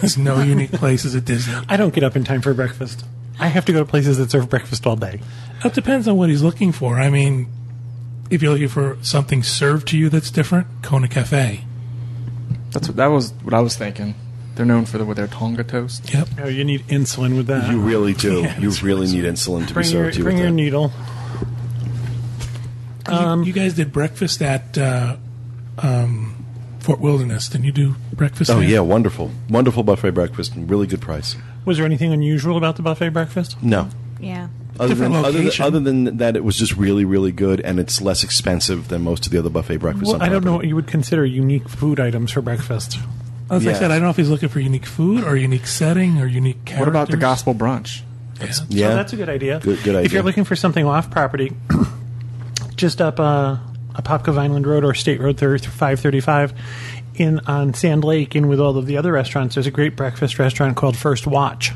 [0.01, 1.55] There's no unique places at Disney.
[1.69, 3.05] I don't get up in time for breakfast.
[3.39, 5.21] I have to go to places that serve breakfast all day.
[5.65, 6.99] It depends on what he's looking for.
[6.99, 7.47] I mean,
[8.31, 11.65] if you're looking for something served to you that's different, Kona Cafe.
[12.71, 14.15] That's what, that was what I was thinking.
[14.55, 16.13] They're known for the, with their Tonga toast.
[16.15, 16.29] Yep.
[16.43, 17.71] Oh, you need insulin with that.
[17.71, 18.41] You really do.
[18.43, 20.25] Yeah, you that's really really need insulin to bring be your, served to you.
[20.25, 20.57] bring with your that.
[20.57, 20.93] needle.
[23.11, 25.17] You- you, guys did breakfast at uh,
[25.79, 26.45] um,
[26.81, 27.49] Fort Wilderness.
[27.49, 28.51] Didn't you do breakfast?
[28.51, 28.69] Oh there?
[28.69, 31.37] yeah, wonderful, wonderful buffet breakfast, and really good price.
[31.65, 33.61] Was there anything unusual about the buffet breakfast?
[33.63, 33.89] No,
[34.21, 34.49] Yeah.
[34.79, 37.81] other Different than, other than other than that, it was just really, really good, and
[37.81, 40.13] it's less expensive than most of the other buffet breakfasts.
[40.13, 42.99] Well, I don't know what you would consider unique food items for breakfast.
[43.51, 46.19] As I said, I don't know if he's looking for unique food or unique setting
[46.21, 46.81] or unique characters.
[46.81, 48.03] What about the gospel brunch?
[48.41, 48.47] Yeah.
[48.69, 49.61] Yeah, So that's a good idea.
[49.61, 51.53] Good- good If you're looking for something off property,
[52.77, 53.57] just up uh,
[53.95, 56.53] Apopka Vineland Road or State Road 535
[57.19, 60.39] in on Sand Lake, in with all of the other restaurants, there's a great breakfast
[60.39, 61.73] restaurant called First Watch.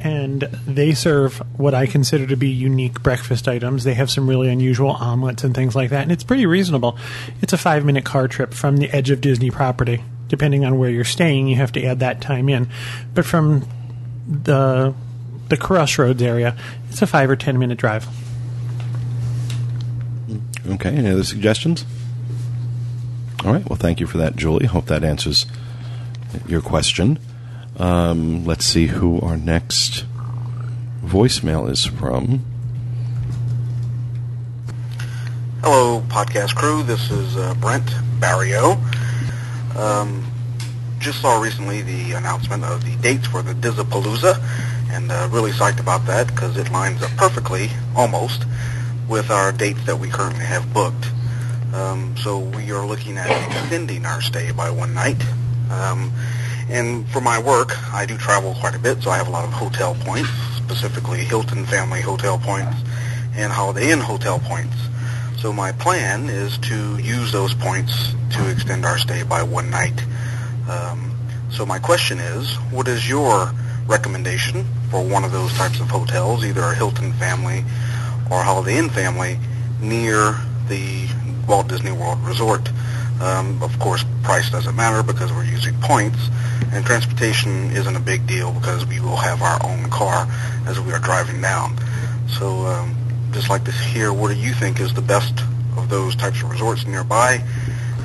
[0.00, 3.82] And they serve what I consider to be unique breakfast items.
[3.82, 6.96] They have some really unusual omelets and things like that, and it's pretty reasonable.
[7.42, 10.04] It's a five minute car trip from the edge of Disney property.
[10.28, 12.68] Depending on where you're staying, you have to add that time in.
[13.14, 13.66] But from
[14.28, 14.94] the
[15.48, 16.54] the crossroads area,
[16.90, 18.06] it's a five or ten minute drive.
[20.68, 20.90] Okay.
[20.90, 21.84] Any other suggestions?
[23.44, 23.68] All right.
[23.68, 24.66] Well, thank you for that, Julie.
[24.66, 25.46] Hope that answers
[26.46, 27.18] your question.
[27.78, 30.04] Um, let's see who our next
[31.04, 32.44] voicemail is from.
[35.62, 36.82] Hello, podcast crew.
[36.82, 38.78] This is uh, Brent Barrio.
[39.76, 40.24] Um,
[40.98, 44.42] just saw recently the announcement of the dates for the Dizapalooza,
[44.90, 48.44] and uh, really psyched about that because it lines up perfectly, almost,
[49.08, 51.06] with our dates that we currently have booked.
[51.74, 55.22] Um, so we are looking at extending our stay by one night.
[55.70, 56.12] Um,
[56.68, 59.44] and for my work, I do travel quite a bit, so I have a lot
[59.44, 62.76] of hotel points, specifically Hilton family hotel points
[63.34, 64.76] and Holiday Inn hotel points.
[65.38, 70.02] So my plan is to use those points to extend our stay by one night.
[70.68, 71.16] Um,
[71.50, 73.52] so my question is, what is your
[73.86, 77.64] recommendation for one of those types of hotels, either a Hilton family
[78.30, 79.38] or Holiday Inn family,
[79.80, 80.36] near
[80.68, 81.08] the
[81.48, 82.68] Walt Disney World Resort?
[83.20, 86.18] Um, of course, price doesn't matter because we're using points,
[86.72, 90.28] and transportation isn't a big deal because we will have our own car
[90.66, 91.76] as we are driving down.
[92.28, 92.94] So um,
[93.32, 95.40] just like to hear what do you think is the best
[95.76, 97.42] of those types of resorts nearby,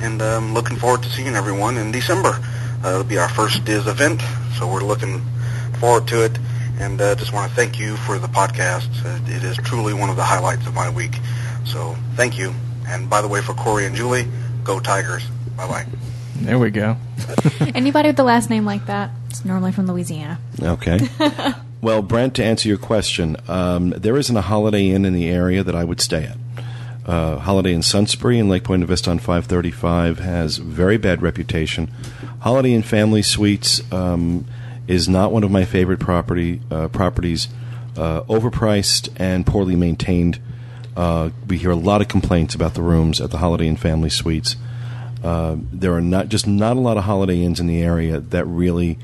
[0.00, 2.40] and um, looking forward to seeing everyone in December.
[2.84, 4.20] Uh, it'll be our first DIS event,
[4.58, 5.22] so we're looking
[5.78, 6.38] forward to it,
[6.78, 8.88] and uh, just want to thank you for the podcast.
[9.04, 11.18] Uh, it is truly one of the highlights of my week.
[11.64, 12.52] So thank you.
[12.86, 14.26] And by the way, for Corey and Julie,
[14.64, 15.24] go Tigers.
[15.56, 15.86] Bye bye.
[16.36, 16.96] There we go.
[17.74, 20.38] Anybody with the last name like that, it's normally from Louisiana.
[20.60, 21.08] Okay.
[21.80, 25.62] well, Brent, to answer your question, um, there isn't a Holiday Inn in the area
[25.62, 26.36] that I would stay at.
[27.06, 31.90] Uh, Holiday Inn Sunspree in Lake Buena Vista on 535 has very bad reputation.
[32.40, 34.46] Holiday Inn Family Suites um,
[34.86, 37.48] is not one of my favorite property uh, properties.
[37.96, 40.40] Uh, overpriced and poorly maintained.
[40.96, 44.10] Uh, we hear a lot of complaints about the rooms at the Holiday Inn Family
[44.10, 44.56] Suites.
[45.22, 48.44] Uh, there are not just not a lot of Holiday Inns in the area that
[48.46, 48.98] really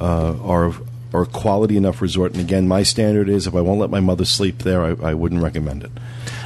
[0.00, 0.72] uh, are
[1.14, 2.32] are a quality enough resort.
[2.32, 5.14] And again, my standard is if I won't let my mother sleep there, I, I
[5.14, 5.90] wouldn't recommend it.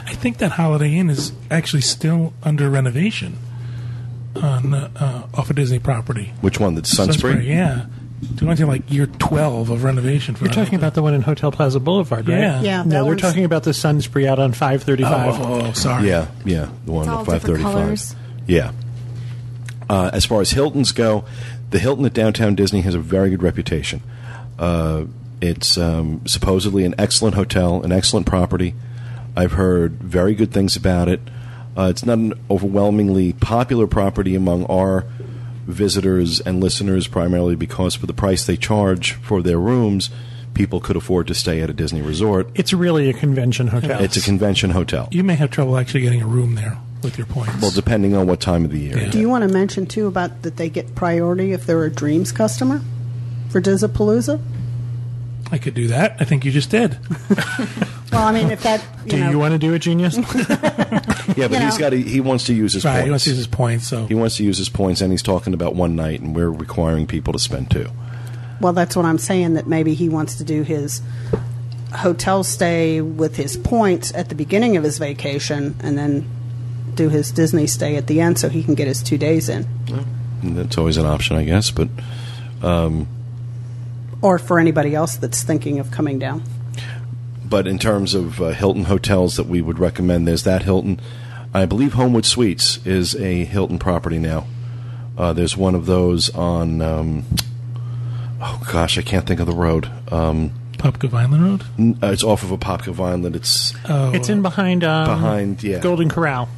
[0.05, 3.39] I think that Holiday Inn is actually still under renovation
[4.37, 6.33] on uh, off a Disney property.
[6.41, 6.75] Which one?
[6.75, 7.45] The Sunspree?
[7.47, 7.87] yeah.
[8.37, 11.53] Doing anything like year 12 of renovation for You're talking about the one in Hotel
[11.53, 12.39] Plaza Boulevard, right?
[12.39, 12.61] Yeah.
[12.63, 15.41] Yeah, No, that they're one's- talking about the Sunspree out on 535.
[15.41, 16.09] Oh, oh, sorry.
[16.09, 17.73] Yeah, yeah, the one It's at all different 535.
[17.73, 18.17] colors.
[18.47, 18.73] Yeah.
[19.89, 21.25] Uh, as far as Hiltons go,
[21.71, 24.03] the Hilton at Downtown Disney has a very good reputation.
[24.59, 25.05] Uh,
[25.43, 28.75] it's um, supposedly an excellent hotel, an excellent property.
[29.37, 31.21] I've heard very good things about it.
[31.77, 35.05] Uh, it's not an overwhelmingly popular property among our
[35.67, 40.11] visitors and listeners, primarily because for the price they charge for their rooms,
[40.55, 42.49] people could afford to stay at a Disney resort.
[42.55, 44.03] It's really a convention hotel.
[44.03, 45.09] It's a convention hotel.
[45.11, 47.61] You may have trouble actually getting a room there with your points.
[47.61, 49.11] Well, depending on what time of the year.
[49.11, 52.33] Do you want to mention too about that they get priority if they're a Dreams
[52.33, 52.81] customer
[53.51, 54.41] for Dizapalooza?
[55.53, 56.17] I could do that.
[56.19, 56.99] I think you just did.
[58.13, 60.17] Well, I mean, if that you do know, you want to do it, genius?
[61.37, 61.79] Yeah, but You he's know.
[61.79, 62.93] got to, he wants to use his right.
[62.93, 63.05] points.
[63.05, 63.87] He wants to use his points.
[63.89, 66.49] So He wants to use his points, and he's talking about one night, and we're
[66.51, 67.89] requiring people to spend two.
[68.61, 69.55] well, that's what I'm saying.
[69.55, 71.03] That maybe he wants to do his
[71.95, 76.27] hotel stay with his points at the beginning of his vacation, and then
[76.95, 79.67] do his Disney stay at the end, so he can get his two days in.
[80.43, 81.71] And that's always an option, I guess.
[81.71, 81.89] But
[82.63, 83.09] um,
[84.23, 86.43] Or for anybody else that's thinking of coming down.
[87.45, 91.01] but in terms of uh, Hilton hotels that we would recommend, there's that Hilton.
[91.55, 94.47] I believe Homewood Suites is a Hilton property now.
[95.17, 96.81] Uh, there's one of those on.
[96.83, 97.25] Um,
[98.41, 99.89] oh gosh, I can't think of the road.
[100.13, 101.65] Um, Popka Vineland Road.
[101.79, 103.35] n- uh, it's off of Apopka Vineland.
[103.37, 106.49] It's Oh, it's in behind um, behind, yeah, Golden Corral.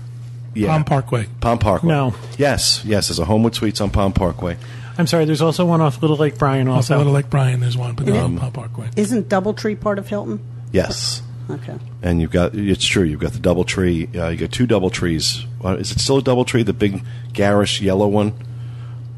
[0.54, 1.26] yeah, Palm Parkway.
[1.40, 1.88] Palm Parkway.
[1.90, 2.14] No.
[2.36, 3.08] Yes, yes.
[3.08, 4.56] There's a Homewood Suites on Palm Parkway.
[4.98, 6.98] I'm sorry, there's also one off Little Lake Bryan Also, also.
[6.98, 7.60] Little Lake Bryan.
[7.60, 8.90] There's one, but not Um, on Palm Parkway.
[8.96, 10.40] Isn't DoubleTree part of Hilton?
[10.72, 11.22] Yes.
[11.50, 11.78] Okay.
[12.02, 14.90] and you've got it's true you've got the double tree uh, you got two double
[14.90, 18.34] trees uh, is it still a double tree the big garish yellow one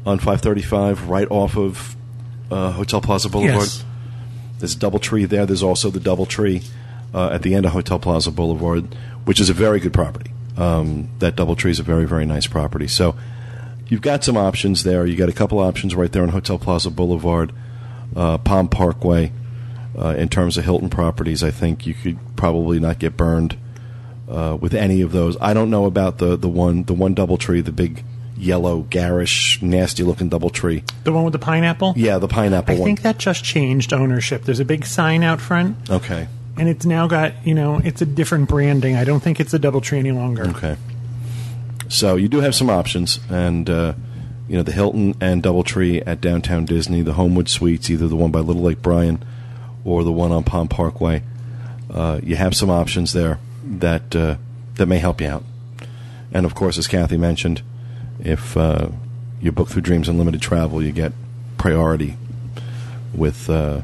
[0.05, 1.97] on 535 right off of
[2.49, 3.83] uh, hotel plaza boulevard Yes.
[4.59, 6.61] there's a double tree there there's also the double tree
[7.13, 11.09] uh, at the end of hotel plaza boulevard which is a very good property um,
[11.19, 13.13] that double tree is a very very nice property so
[13.91, 16.89] you've got some options there you got a couple options right there on hotel plaza
[16.89, 17.51] boulevard
[18.15, 19.31] uh, palm parkway
[19.97, 23.57] uh, in terms of Hilton properties, I think you could probably not get burned
[24.29, 25.37] uh, with any of those.
[25.41, 28.03] I don't know about the, the one the one double tree, the big
[28.37, 30.83] yellow, garish, nasty looking double tree.
[31.03, 31.93] The one with the pineapple?
[31.97, 32.77] Yeah, the pineapple one.
[32.77, 32.87] I one.
[32.87, 34.43] think that just changed ownership.
[34.43, 36.27] There's a big sign out front, okay,
[36.57, 38.95] and it's now got, you know, it's a different branding.
[38.95, 40.47] I don't think it's a double tree any longer.
[40.47, 40.77] okay.
[41.91, 43.93] So you do have some options, and uh,
[44.47, 48.31] you know, the Hilton and DoubleTree at Downtown Disney, the Homewood Suites, either the one
[48.31, 49.21] by Little Lake Bryan
[49.83, 51.21] or the one on Palm Parkway.
[51.93, 54.37] Uh, you have some options there that uh,
[54.75, 55.43] that may help you out.
[56.31, 57.61] And of course, as Kathy mentioned,
[58.21, 58.87] if uh,
[59.41, 61.11] you book through Dreams Unlimited Travel, you get
[61.57, 62.15] priority
[63.13, 63.81] with uh,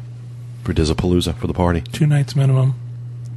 [0.64, 1.82] for Dizzapalooza for the party.
[1.82, 2.74] Two nights minimum,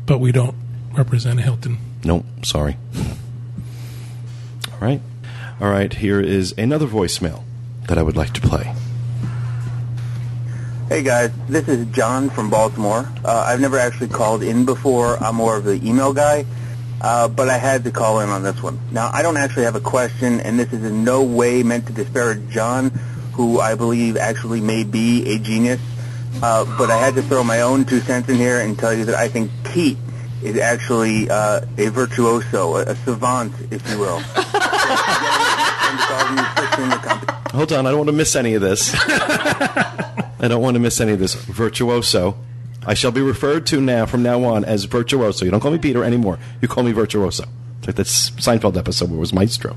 [0.06, 0.54] but we don't
[0.92, 1.78] represent Hilton.
[2.04, 2.76] Nope, sorry.
[4.80, 5.02] All right.
[5.60, 7.42] All right, here is another voicemail
[7.86, 8.74] that I would like to play.
[10.88, 13.06] Hey guys, this is John from Baltimore.
[13.22, 15.22] Uh, I've never actually called in before.
[15.22, 16.46] I'm more of the email guy,
[17.02, 18.80] uh, but I had to call in on this one.
[18.90, 21.92] Now, I don't actually have a question, and this is in no way meant to
[21.92, 22.88] disparage John,
[23.34, 25.80] who I believe actually may be a genius.
[26.42, 29.04] Uh, but I had to throw my own two cents in here and tell you
[29.04, 29.98] that I think Pete
[30.42, 34.22] is actually uh, a virtuoso, a, a savant, if you will.
[37.52, 38.94] Hold on, I don't want to miss any of this.
[40.40, 41.34] I don't want to miss any of this.
[41.34, 42.36] Virtuoso.
[42.86, 45.44] I shall be referred to now from now on as Virtuoso.
[45.44, 46.38] You don't call me Peter anymore.
[46.62, 47.44] You call me Virtuoso.
[47.78, 49.76] It's like that Seinfeld episode where it was Maestro.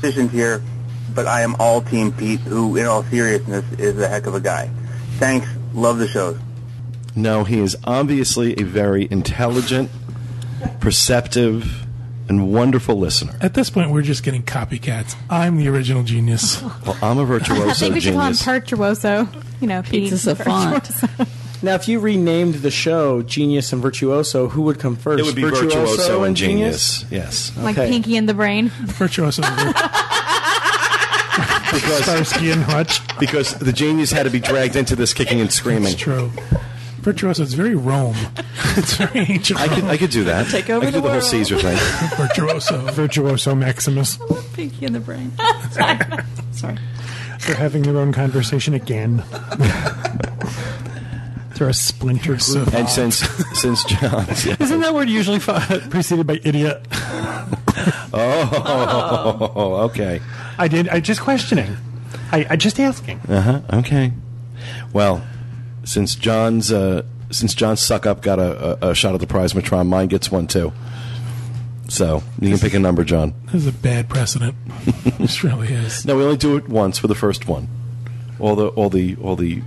[0.00, 0.62] Decisions here,
[1.14, 4.40] but I am all Team Pete, who, in all seriousness, is a heck of a
[4.40, 4.70] guy.
[5.18, 5.48] Thanks.
[5.72, 6.38] Love the shows.
[7.16, 9.90] No, he is obviously a very intelligent,
[10.80, 11.83] perceptive,
[12.28, 13.34] and wonderful listener.
[13.40, 15.14] At this point, we're just getting copycats.
[15.28, 16.62] I'm the original genius.
[16.62, 18.44] Well, I'm a virtuoso I think we should call him genius.
[18.44, 19.28] Virtuoso.
[19.60, 20.10] You know, Pete.
[20.10, 20.86] Pizza savant.
[20.86, 21.26] Virtuoso.
[21.62, 25.20] Now, if you renamed the show Genius and Virtuoso, who would come first?
[25.20, 27.06] It would be virtuoso, and genius.
[27.10, 27.56] Yes.
[27.56, 28.68] Like Pinky and the Brain.
[28.68, 29.42] Virtuoso.
[32.02, 33.00] Starsky and Hutch.
[33.18, 35.92] Because the genius had to be dragged into this kicking and screaming.
[35.92, 36.30] It's true.
[36.98, 37.42] Virtuoso.
[37.42, 38.16] It's very Rome.
[38.76, 39.60] It's very ancient.
[39.60, 40.48] I could, I could do that.
[40.48, 41.24] Take over I could do the the whole world.
[41.30, 41.76] Caesar thing.
[42.16, 42.78] Virtuoso.
[42.92, 44.18] Virtuoso Maximus.
[44.54, 45.32] Pinky in the brain.
[46.52, 46.78] Sorry.
[47.46, 49.22] They're having their own conversation again.
[51.56, 52.74] They're a splinter group.
[52.74, 53.18] And since
[53.60, 56.84] since John, Isn't that word usually fo- preceded by idiot?
[58.12, 60.20] oh, okay,
[60.58, 60.88] I did.
[60.88, 61.76] I just questioning.
[62.32, 63.20] I, I just asking.
[63.28, 64.12] uh huh, okay.
[64.92, 65.22] Well,
[65.84, 67.02] since John's uh,
[67.34, 70.46] since John suck up got a, a, a shot at the Prizematron, mine gets one
[70.46, 70.72] too.
[71.88, 73.34] So you can pick a number, John.
[73.46, 74.54] This is a bad precedent.
[75.18, 76.04] this really is.
[76.06, 77.68] No, we only do it once for the first one.
[78.40, 79.62] All the all the all the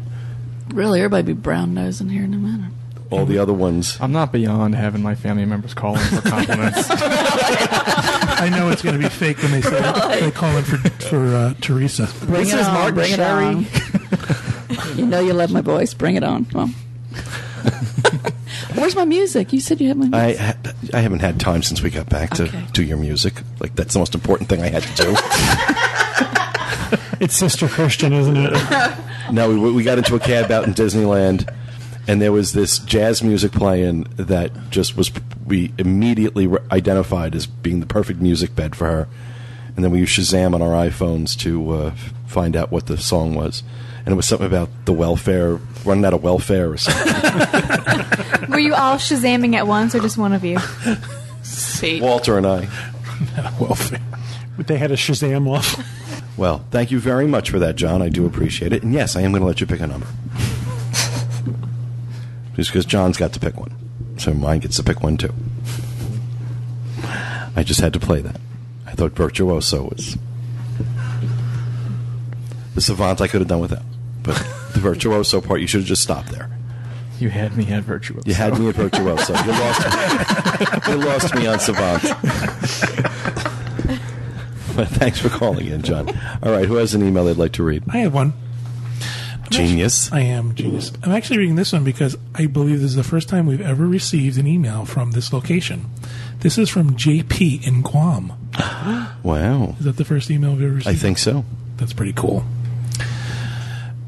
[0.73, 2.71] Really, everybody be brown nosing here no matter.
[3.12, 3.97] all the other ones.
[4.01, 6.88] I'm not beyond having my family members call in for compliments.
[6.89, 10.77] I know it's going to be fake when they say they call in for
[11.08, 12.10] for uh, Teresa.
[12.25, 12.73] Bring This it is on.
[12.73, 13.45] Martin bring Sherry.
[13.45, 14.97] it on.
[14.97, 15.93] you know you love my voice.
[15.93, 16.45] Bring it on.
[16.45, 16.73] Come on.
[18.75, 19.53] Where's my music?
[19.53, 20.58] You said you had my I ha-
[20.93, 22.63] I haven't had time since we got back to Okay.
[22.73, 23.41] do your music.
[23.60, 25.15] Like that's the most important thing I had to do.
[27.19, 28.53] It's Sister Christian, isn't it?
[29.32, 31.53] No, we, we got into a cab out in Disneyland,
[32.08, 35.12] and there was this jazz music playing that just was
[35.45, 39.08] we immediately re- identified as being the perfect music bed for her.
[39.77, 41.91] And then we used Shazam on our iPhones to uh,
[42.25, 43.61] find out what the song was,
[43.99, 48.49] and it was something about the welfare running out of welfare or something.
[48.49, 50.57] Were you all Shazamming at once, or just one of you?
[52.01, 52.67] Walter and I.
[53.59, 54.01] Welfare.
[54.57, 55.79] they had a Shazam off.
[56.37, 58.03] Well, thank you very much for that, John.
[58.03, 58.83] I do appreciate it.
[58.83, 60.05] And yes, I am going to let you pick a number.
[62.55, 63.75] Just because John's got to pick one.
[64.17, 65.33] So mine gets to pick one too.
[67.55, 68.39] I just had to play that.
[68.97, 70.17] I thought Virtuoso was.
[72.73, 73.83] The Savant I could have done without.
[74.23, 74.38] But
[74.73, 76.49] the Virtuoso part, you should have just stopped there.
[77.19, 78.23] you had me at Virtuoso.
[78.25, 79.33] You had me at Virtuoso.
[79.36, 80.91] You lost me.
[80.91, 82.01] you lost me on Savant.
[84.75, 86.10] but thanks for calling in, John.
[86.41, 87.83] All right, who has an email they'd like to read?
[87.89, 88.33] I have one.
[89.51, 90.12] Genius.
[90.12, 90.91] I am genius.
[91.03, 93.86] I'm actually reading this one because I believe this is the first time we've ever
[93.86, 95.86] received an email from this location.
[96.39, 98.33] This is from JP in Guam.
[99.24, 99.76] Wow.
[99.80, 100.96] Is that the first email we've ever received?
[100.96, 101.43] I think so.
[101.76, 102.46] That's pretty cool.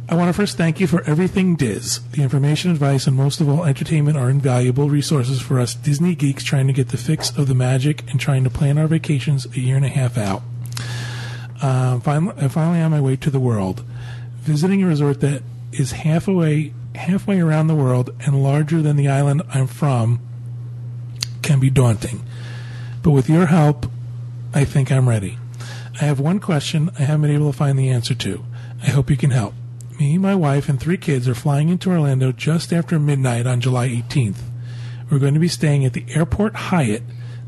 [0.07, 1.99] I want to first thank you for everything DIS.
[2.13, 6.43] The information, advice, and most of all, entertainment are invaluable resources for us Disney geeks
[6.43, 9.59] trying to get the fix of the magic and trying to plan our vacations a
[9.59, 10.41] year and a half out.
[11.61, 13.83] Uh, finally, I'm finally on my way to the world.
[14.41, 15.43] Visiting a resort that
[15.73, 20.21] is halfway, halfway around the world and larger than the island I'm from
[21.43, 22.23] can be daunting.
[23.03, 23.85] But with your help,
[24.53, 25.37] I think I'm ready.
[26.01, 28.43] I have one question I haven't been able to find the answer to.
[28.81, 29.53] I hope you can help.
[29.99, 33.89] Me, my wife, and three kids are flying into Orlando just after midnight on July
[33.89, 34.39] 18th.
[35.09, 37.03] We're going to be staying at the Airport Hyatt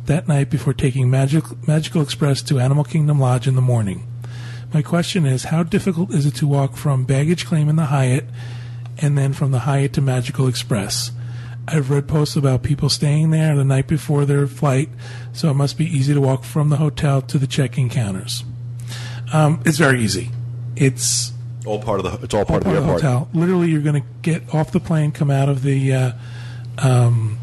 [0.06, 4.06] that night before taking Magic, Magical Express to Animal Kingdom Lodge in the morning.
[4.74, 8.26] My question is, how difficult is it to walk from baggage claim in the Hyatt
[8.97, 11.12] and then from the Hyatt to Magical Express?
[11.68, 14.89] I've read posts about people staying there the night before their flight,
[15.34, 18.43] so it must be easy to walk from the hotel to the check-in counters.
[19.32, 20.30] Um, it's very easy.
[20.76, 21.32] It's
[21.66, 22.26] all part of the.
[22.26, 23.01] It's all part, part of the airport.
[23.03, 23.30] hotel.
[23.34, 26.12] Literally, you're going to get off the plane, come out of the uh,
[26.80, 27.38] um,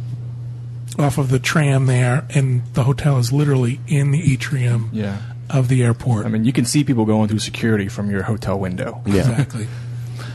[0.98, 5.18] off of the tram there, and the hotel is literally in the atrium Yeah.
[5.48, 6.26] of the airport.
[6.26, 9.00] I mean, you can see people going through security from your hotel window.
[9.06, 9.18] Yeah.
[9.30, 9.68] Exactly.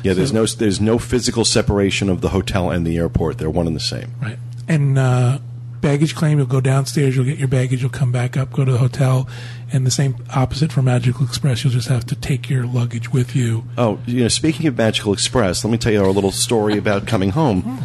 [0.04, 3.38] Yeah, there's no there's no physical separation of the hotel and the airport.
[3.38, 4.14] They're one and the same.
[4.22, 4.38] Right.
[4.68, 5.40] And uh,
[5.82, 8.72] baggage claim, you'll go downstairs, you'll get your baggage, you'll come back up, go to
[8.72, 9.28] the hotel,
[9.72, 11.64] and the same opposite for Magical Express.
[11.64, 13.66] You'll just have to take your luggage with you.
[13.78, 17.06] Oh, you know, speaking of Magical Express, let me tell you our little story about
[17.06, 17.80] coming home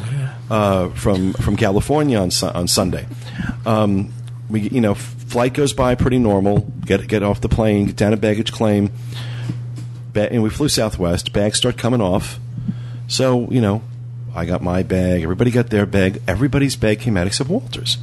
[0.50, 3.06] uh, from from California on Su- on Sunday.
[3.66, 4.12] Um,
[4.48, 6.60] we, you know, flight goes by pretty normal.
[6.86, 8.90] Get get off the plane, get down to baggage claim,
[10.18, 11.32] ba- and we flew Southwest.
[11.32, 12.38] Bags start coming off.
[13.06, 13.82] So you know,
[14.34, 15.22] I got my bag.
[15.22, 16.22] Everybody got their bag.
[16.26, 17.98] Everybody's bag came out except Walter's.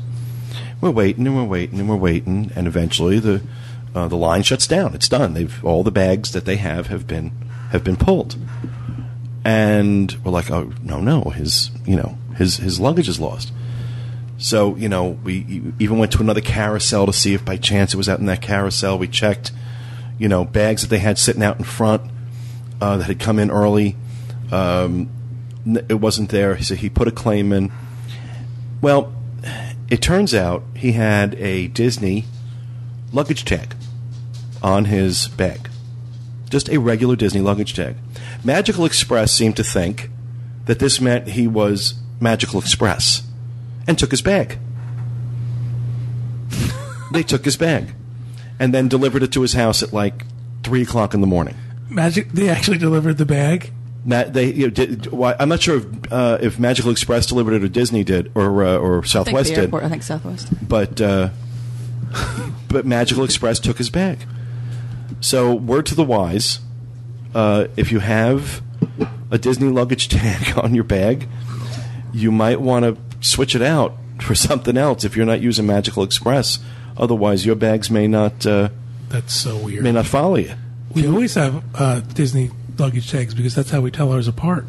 [0.82, 3.42] We're waiting and we're waiting and we're waiting, and eventually the
[3.94, 4.94] uh, the line shuts down.
[4.94, 5.34] It's done.
[5.34, 7.32] They've all the bags that they have have been
[7.72, 8.36] have been pulled,
[9.44, 13.52] and we're like, oh no no, his you know his his luggage is lost.
[14.38, 17.98] So you know we even went to another carousel to see if by chance it
[17.98, 18.98] was out in that carousel.
[18.98, 19.52] We checked,
[20.18, 22.02] you know, bags that they had sitting out in front
[22.82, 23.96] uh, that had come in early.
[24.52, 25.10] Um,
[25.90, 26.62] it wasn't there.
[26.62, 27.72] So he put a claim in.
[28.82, 29.14] Well,
[29.90, 32.26] it turns out he had a Disney
[33.12, 33.76] luggage tag
[34.62, 35.70] on his bag.
[36.50, 37.96] Just a regular Disney luggage tag.
[38.44, 40.10] Magical Express seemed to think
[40.66, 43.24] that this meant he was Magical Express
[43.88, 44.60] and took his bag.
[47.12, 47.94] they took his bag
[48.60, 50.26] and then delivered it to his house at like
[50.64, 51.56] 3 o'clock in the morning.
[51.90, 53.72] Magic, they actually delivered the bag.
[54.04, 57.54] Ma- they, you know, did, why, I'm not sure if, uh, if Magical Express delivered
[57.54, 59.64] it or Disney did or uh, or I think Southwest the did.
[59.66, 59.84] airport.
[59.84, 60.68] I think Southwest.
[60.68, 61.30] but uh,
[62.70, 64.20] but Magical Express took his bag.
[65.22, 66.60] So word to the wise:
[67.34, 68.62] uh, if you have
[69.32, 71.28] a Disney luggage tag on your bag,
[72.14, 72.98] you might want to
[73.28, 76.60] switch it out for something else if you're not using Magical Express.
[76.98, 78.70] Otherwise, your bags may not uh,
[79.10, 79.84] That's so weird.
[79.84, 80.54] may not follow you.
[80.94, 84.66] We always have uh, Disney luggage tags because that's how we tell ours apart.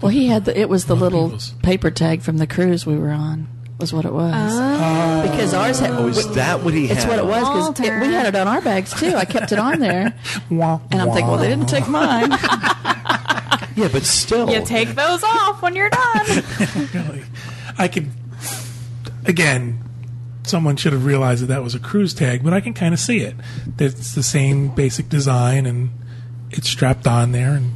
[0.00, 0.58] Well, he had the.
[0.58, 1.50] It was the Lot of little people's.
[1.62, 3.46] paper tag from the cruise we were on.
[3.78, 4.52] Was what it was.
[5.30, 5.90] because ours had.
[5.92, 7.08] Oh, is that what he It's had?
[7.08, 8.00] what it was because Walter.
[8.00, 9.14] we had it on our bags too.
[9.14, 10.18] I kept it on there,
[10.50, 12.32] Wah, and I'm thinking, well, they didn't take mine.
[13.76, 16.26] Yeah, but still, You take those off when you're done.
[16.92, 17.22] really.
[17.78, 18.10] I can,
[19.24, 19.78] Again,
[20.48, 23.00] someone should have realized that that was a cruise tag, but I can kind of
[23.00, 23.34] see it.
[23.78, 25.90] It's the same basic design, and
[26.50, 27.54] it's strapped on there.
[27.54, 27.72] And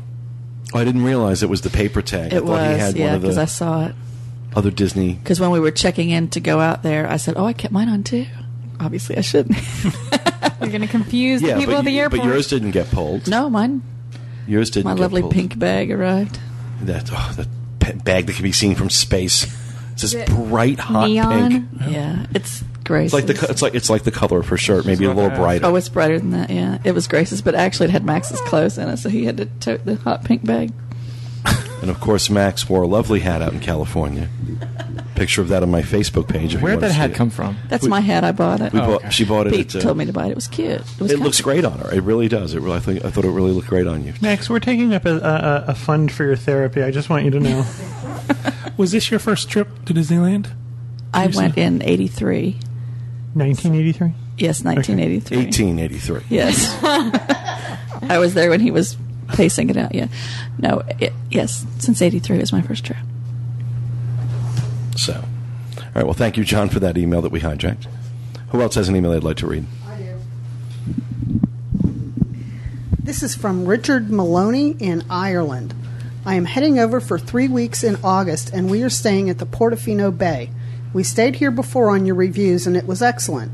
[0.74, 2.32] Oh, I didn't realize it was the paper tag.
[2.32, 3.94] I It thought he was, had yeah, one of because I saw it.
[4.56, 5.14] other Disney.
[5.14, 7.72] Because when we were checking in to go out there, I said, "Oh, I kept
[7.74, 8.26] mine on too."
[8.80, 9.56] Obviously, I shouldn't.
[10.60, 12.22] You're going to confuse Yeah, the people but, at the you- airport.
[12.22, 13.28] but yours didn't get pulled.
[13.28, 13.82] no, mine.
[14.46, 14.86] Yours didn't.
[14.86, 15.34] My get lovely pulled.
[15.34, 16.38] pink bag arrived.
[16.82, 17.48] That oh, that
[17.78, 19.46] pe- bag that can be seen from space.
[19.92, 21.50] It's this it bright hot neon?
[21.50, 21.64] pink.
[21.88, 23.14] Yeah, it's Grace's.
[23.14, 25.30] It's like the it's like it's like the color of her shirt, maybe a little
[25.30, 25.66] brighter.
[25.66, 26.50] Oh, it's brighter than that.
[26.50, 29.36] Yeah, it was Grace's, but actually, it had Max's clothes in it, so he had
[29.38, 30.72] to tote the hot pink bag.
[31.80, 34.28] And of course, Max wore a lovely hat out in California.
[35.16, 36.54] Picture of that on my Facebook page.
[36.56, 37.56] Where'd that hat come from?
[37.68, 38.22] That's my hat.
[38.22, 38.72] I bought it.
[38.72, 39.00] We Oh, bought.
[39.02, 39.10] okay.
[39.10, 39.52] She bought it.
[39.52, 40.30] Pete at, uh, told me to buy it.
[40.30, 40.70] It was cute.
[40.80, 41.60] It, was It looks comfy.
[41.60, 41.92] great on her.
[41.92, 42.54] It really does.
[42.54, 44.14] It really, I think I thought it really looked great on you.
[44.20, 46.84] Max, we're taking up a, a, a fund for your therapy.
[46.84, 47.66] I just want you to know.
[48.76, 50.50] was this your first trip to Disneyland?
[51.14, 52.52] I went in '83.
[53.34, 54.14] 1983?
[54.38, 55.36] Yes, 1983.
[55.36, 56.20] 1883.
[56.28, 56.78] Yes.
[56.82, 58.96] I was there when he was
[59.28, 59.94] pacing it out.
[59.94, 60.08] Yeah.
[60.58, 60.82] No.
[60.98, 62.98] It, yes, since '83 was my first trip.
[64.96, 66.04] So, all right.
[66.04, 67.86] Well, thank you, John, for that email that we hijacked.
[68.48, 69.64] Who else has an email they'd like to read?
[69.86, 70.20] I do.
[73.02, 75.74] This is from Richard Maloney in Ireland.
[76.24, 79.46] I am heading over for three weeks in August, and we are staying at the
[79.46, 80.50] Portofino Bay.
[80.92, 83.50] We stayed here before on your reviews, and it was excellent.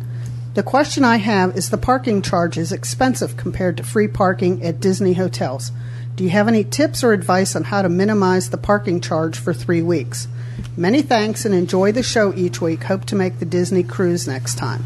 [0.53, 4.81] The question I have is the parking charge is expensive compared to free parking at
[4.81, 5.73] Disney hotels.
[6.15, 9.55] Do you have any tips or advice on how to minimize the parking charge for
[9.55, 10.29] three weeks?
[10.77, 12.83] Many thanks and enjoy the show each week.
[12.83, 14.85] Hope to make the Disney cruise next time.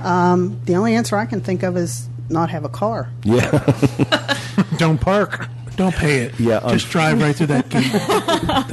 [0.00, 3.10] Um, the only answer I can think of is not have a car.
[3.24, 3.50] Yeah.
[4.78, 5.48] Don't park.
[5.76, 6.38] Don't pay it.
[6.38, 7.90] Yeah, Just drive right through that gate.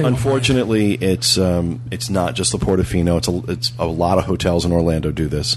[0.06, 3.18] Unfortunately, it's um, it's not just the Portofino.
[3.18, 5.56] It's a, it's a lot of hotels in Orlando do this.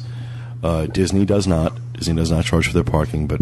[0.64, 1.78] Uh, Disney does not.
[1.94, 3.40] Disney does not charge for their parking, but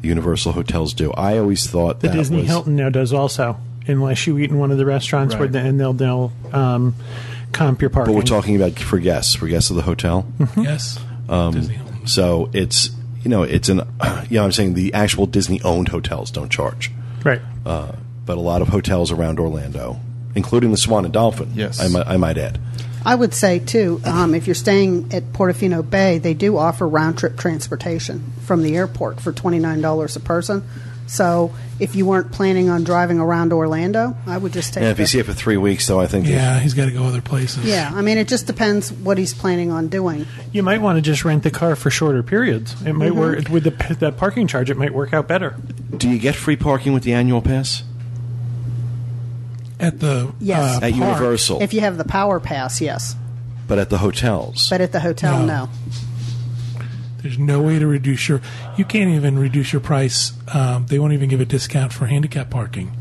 [0.00, 1.12] the Universal hotels do.
[1.12, 4.58] I always thought The that Disney was, Hilton now does also, unless you eat in
[4.58, 6.94] one of the restaurants, where the, and they'll they'll um,
[7.52, 8.12] comp your parking.
[8.12, 10.26] but we're talking about for guests, for guests of the hotel.
[10.56, 10.98] Yes.
[11.28, 11.70] Um,
[12.06, 12.90] so it's
[13.22, 13.78] you know it's an
[14.28, 16.90] you know I'm saying the actual Disney owned hotels don't charge,
[17.26, 17.42] right?
[17.66, 17.92] Uh,
[18.24, 20.00] but a lot of hotels around Orlando,
[20.34, 21.80] including the Swan and Dolphin, Yes.
[21.80, 22.58] I, mi- I might add.
[23.04, 27.18] I would say too, um, if you're staying at Portofino Bay, they do offer round
[27.18, 30.64] trip transportation from the airport for twenty nine dollars a person.
[31.06, 34.82] So if you weren't planning on driving around Orlando, I would just take.
[34.82, 36.86] And if the- you see it for three weeks, though, I think Yeah, he's got
[36.86, 37.64] to go other places.
[37.64, 40.26] yeah, I mean, it just depends what he's planning on doing.
[40.52, 42.74] You might want to just rent the car for shorter periods.
[42.84, 43.16] It might Mhm.
[43.16, 44.68] work with the that parking charge.
[44.70, 45.54] It might work out better.
[45.96, 47.82] Do you get free parking with the annual pass?
[49.78, 50.94] At the Yes, uh, At park.
[50.94, 51.62] Universal.
[51.62, 53.14] If you have the power pass, yes,
[53.68, 55.66] But at the hotels, but at the hotel, No.
[55.66, 55.68] no.
[57.26, 58.40] There's no way to reduce your.
[58.76, 60.32] You can't even reduce your price.
[60.54, 62.96] Um, they won't even give a discount for handicap parking,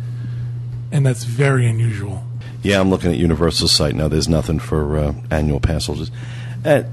[0.92, 2.24] and that's very unusual.
[2.64, 4.08] yeah, I'm looking at Universal's site now.
[4.08, 6.10] There's nothing for uh, annual pass holders.
[6.66, 6.86] Uh,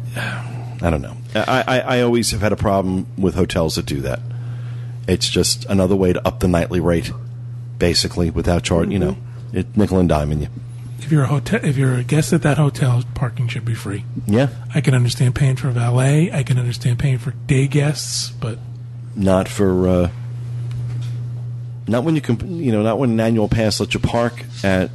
[0.82, 1.16] I don't know.
[1.34, 4.20] I, I, I always have had a problem with hotels that do that.
[5.08, 7.10] It's just another way to up the nightly rate,
[7.78, 8.90] basically, without charge.
[8.90, 9.16] You know,
[9.54, 10.48] it nickel and diming you.
[11.02, 14.04] If you're a hotel, if you're a guest at that hotel, parking should be free.
[14.26, 16.30] Yeah, I can understand paying for valet.
[16.32, 18.58] I can understand paying for day guests, but
[19.16, 20.10] not for uh,
[21.88, 24.90] not when you comp- you know not when an annual pass lets you park at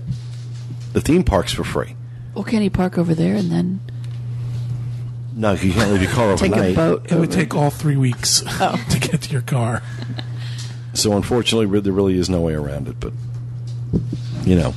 [0.94, 1.96] the theme parks for free.
[2.34, 3.80] Well, can he park over there and then
[5.36, 6.60] No, you can't leave your car overnight.
[6.62, 7.12] take a boat?
[7.12, 8.76] it would take all three weeks Oh.
[8.92, 9.82] to get to your car.
[10.94, 13.00] So unfortunately, there really is no way around it.
[13.00, 13.14] But
[14.46, 14.74] you know,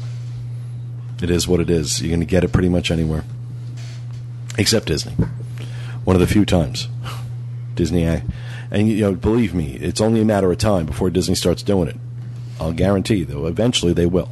[1.22, 2.00] it is what it is.
[2.00, 3.24] You're going to get it pretty much anywhere,
[4.58, 5.12] except Disney.
[6.04, 6.88] One of the few times
[7.74, 8.22] Disney, I,
[8.70, 11.88] and you know, believe me, it's only a matter of time before Disney starts doing
[11.88, 11.96] it.
[12.60, 13.46] I'll guarantee, though.
[13.46, 14.30] Eventually, they will.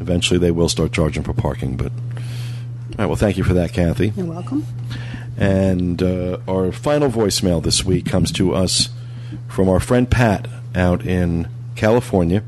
[0.00, 1.76] Eventually, they will start charging for parking.
[1.76, 4.12] But all right, well, thank you for that, Kathy.
[4.16, 4.66] You're welcome.
[5.36, 8.90] And uh, our final voicemail this week comes to us
[9.48, 12.42] from our friend Pat out in California,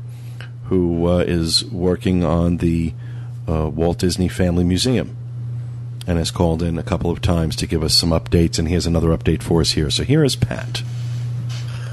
[0.65, 2.93] who uh, is working on the
[3.47, 5.15] uh, Walt Disney Family Museum
[6.05, 8.59] and has called in a couple of times to give us some updates.
[8.59, 9.89] And he has another update for us here.
[9.89, 10.83] So here is Pat.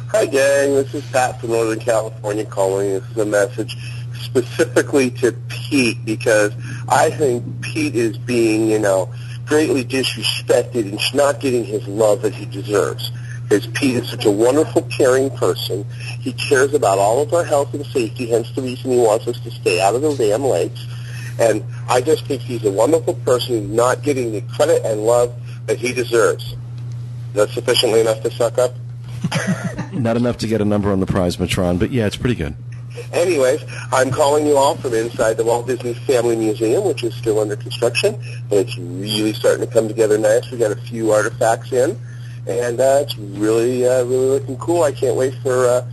[0.09, 0.75] Hi, gang.
[0.75, 2.91] This is Pat from Northern California calling.
[2.91, 3.77] This is a message
[4.21, 6.53] specifically to Pete because
[6.89, 9.13] I think Pete is being, you know,
[9.47, 13.13] greatly disrespected and not getting his love that he deserves.
[13.43, 15.85] Because Pete is such a wonderful, caring person.
[16.21, 19.41] He cares about all of our health and safety, hence the reason he wants us
[19.41, 20.87] to stay out of the damn lakes.
[21.39, 25.35] And I just think he's a wonderful person not getting the credit and love
[25.67, 26.53] that he deserves.
[26.53, 28.75] Is that sufficiently enough to suck up?
[29.93, 32.55] Not enough to get a number on the Prizematron, but yeah, it's pretty good.
[33.13, 37.39] Anyways, I'm calling you all from inside the Walt Disney Family Museum, which is still
[37.39, 40.51] under construction, and it's really starting to come together nice.
[40.51, 41.99] We got a few artifacts in,
[42.47, 44.83] and uh, it's really, uh, really looking cool.
[44.83, 45.91] I can't wait for uh,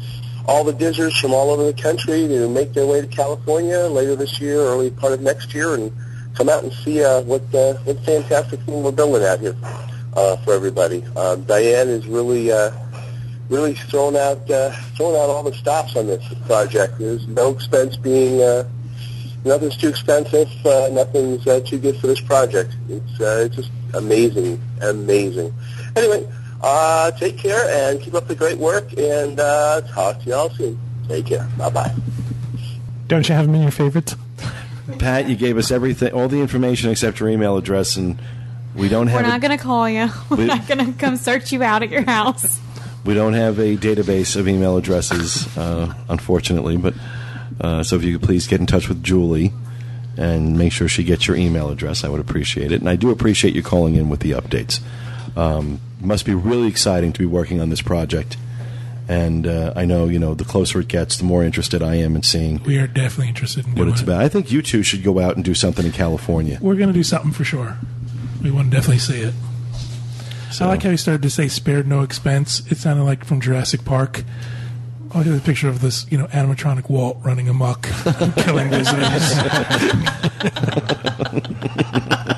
[0.47, 4.15] all the DISers from all over the country to make their way to California later
[4.15, 5.91] this year, early part of next year, and
[6.35, 9.55] come out and see uh, what uh, what fantastic thing we're building out here
[10.13, 11.03] uh, for everybody.
[11.15, 12.51] Uh, Diane is really.
[12.51, 12.71] Uh,
[13.49, 16.99] really thrown out uh, thrown out all the stops on this project.
[16.99, 18.67] There's no expense being uh,
[19.45, 22.75] nothing's too expensive, uh, nothing's uh, too good for this project.
[22.89, 25.53] It's uh, it's just amazing, amazing.
[25.95, 26.27] Anyway,
[26.61, 30.79] uh, take care and keep up the great work, and uh, talk to y'all soon.
[31.07, 31.47] Take care.
[31.57, 31.95] Bye bye.
[33.07, 34.15] Don't you have them in your favorites?
[34.99, 38.19] Pat, you gave us everything, all the information except your email address, and
[38.75, 39.21] we don't have.
[39.21, 40.09] We're not going to call you.
[40.29, 42.59] We're We- not going to come search you out at your house.
[43.05, 46.75] We don't have a database of email addresses, uh, unfortunately.
[46.77, 46.93] But
[47.61, 49.53] uh, so if you could please get in touch with Julie
[50.17, 52.81] and make sure she gets your email address, I would appreciate it.
[52.81, 54.81] And I do appreciate you calling in with the updates.
[55.35, 58.37] Um, must be really exciting to be working on this project.
[59.09, 62.15] And uh, I know, you know, the closer it gets, the more interested I am
[62.15, 64.03] in seeing We are definitely interested in what doing it's it.
[64.03, 64.21] about.
[64.21, 66.59] I think you two should go out and do something in California.
[66.61, 67.77] We're going to do something for sure.
[68.43, 69.33] We want to definitely see it.
[70.51, 70.65] So.
[70.65, 73.83] I like how he started to say "spared no expense." It sounded like from Jurassic
[73.85, 74.23] Park.
[75.13, 77.83] I at the picture of this, you know, animatronic Walt running amok,
[78.35, 79.33] killing visitors.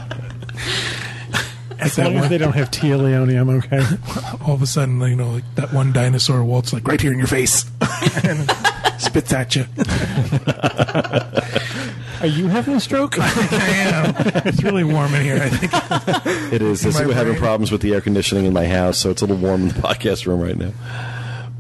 [1.80, 3.82] As long as they don't have Téa Leoni, I'm okay.
[4.46, 7.18] All of a sudden, you know, like that one dinosaur waltz, like right here in
[7.18, 7.66] your face,
[8.24, 8.50] and
[9.00, 9.66] spits at you.
[12.22, 13.18] Are you having a stroke?
[13.18, 14.14] I am.
[14.46, 15.40] It's really warm in here.
[15.42, 15.72] I think
[16.54, 16.84] It is.
[16.84, 19.22] In This- my We're having problems with the air conditioning in my house, so it's
[19.22, 20.72] a little warm in the podcast room right now.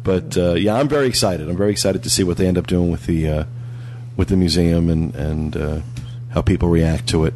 [0.03, 1.47] But uh, yeah, I'm very excited.
[1.49, 3.43] I'm very excited to see what they end up doing with the uh,
[4.17, 5.79] with the museum and and uh,
[6.31, 7.33] how people react to it.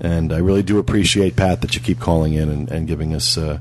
[0.00, 3.36] And I really do appreciate Pat that you keep calling in and, and giving us
[3.36, 3.58] uh,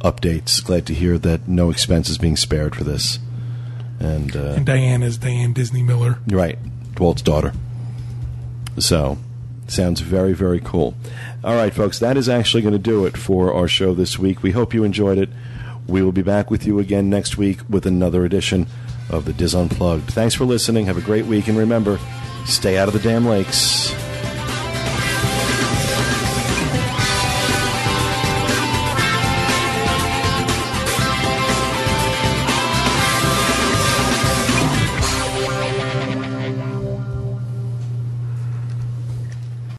[0.00, 0.62] updates.
[0.62, 3.18] Glad to hear that no expense is being spared for this.
[3.98, 6.18] And, uh, And Diane is Diane Disney Miller.
[6.26, 6.58] Right,
[6.98, 7.52] Walt's daughter.
[8.78, 9.18] So,
[9.66, 10.94] sounds very, very cool.
[11.42, 14.42] All right, folks, that is actually going to do it for our show this week.
[14.42, 15.30] We hope you enjoyed it.
[15.86, 18.66] We will be back with you again next week with another edition
[19.10, 20.10] of the DIS Unplugged.
[20.10, 20.86] Thanks for listening.
[20.86, 21.98] Have a great week, and remember,
[22.46, 23.94] stay out of the damn lakes.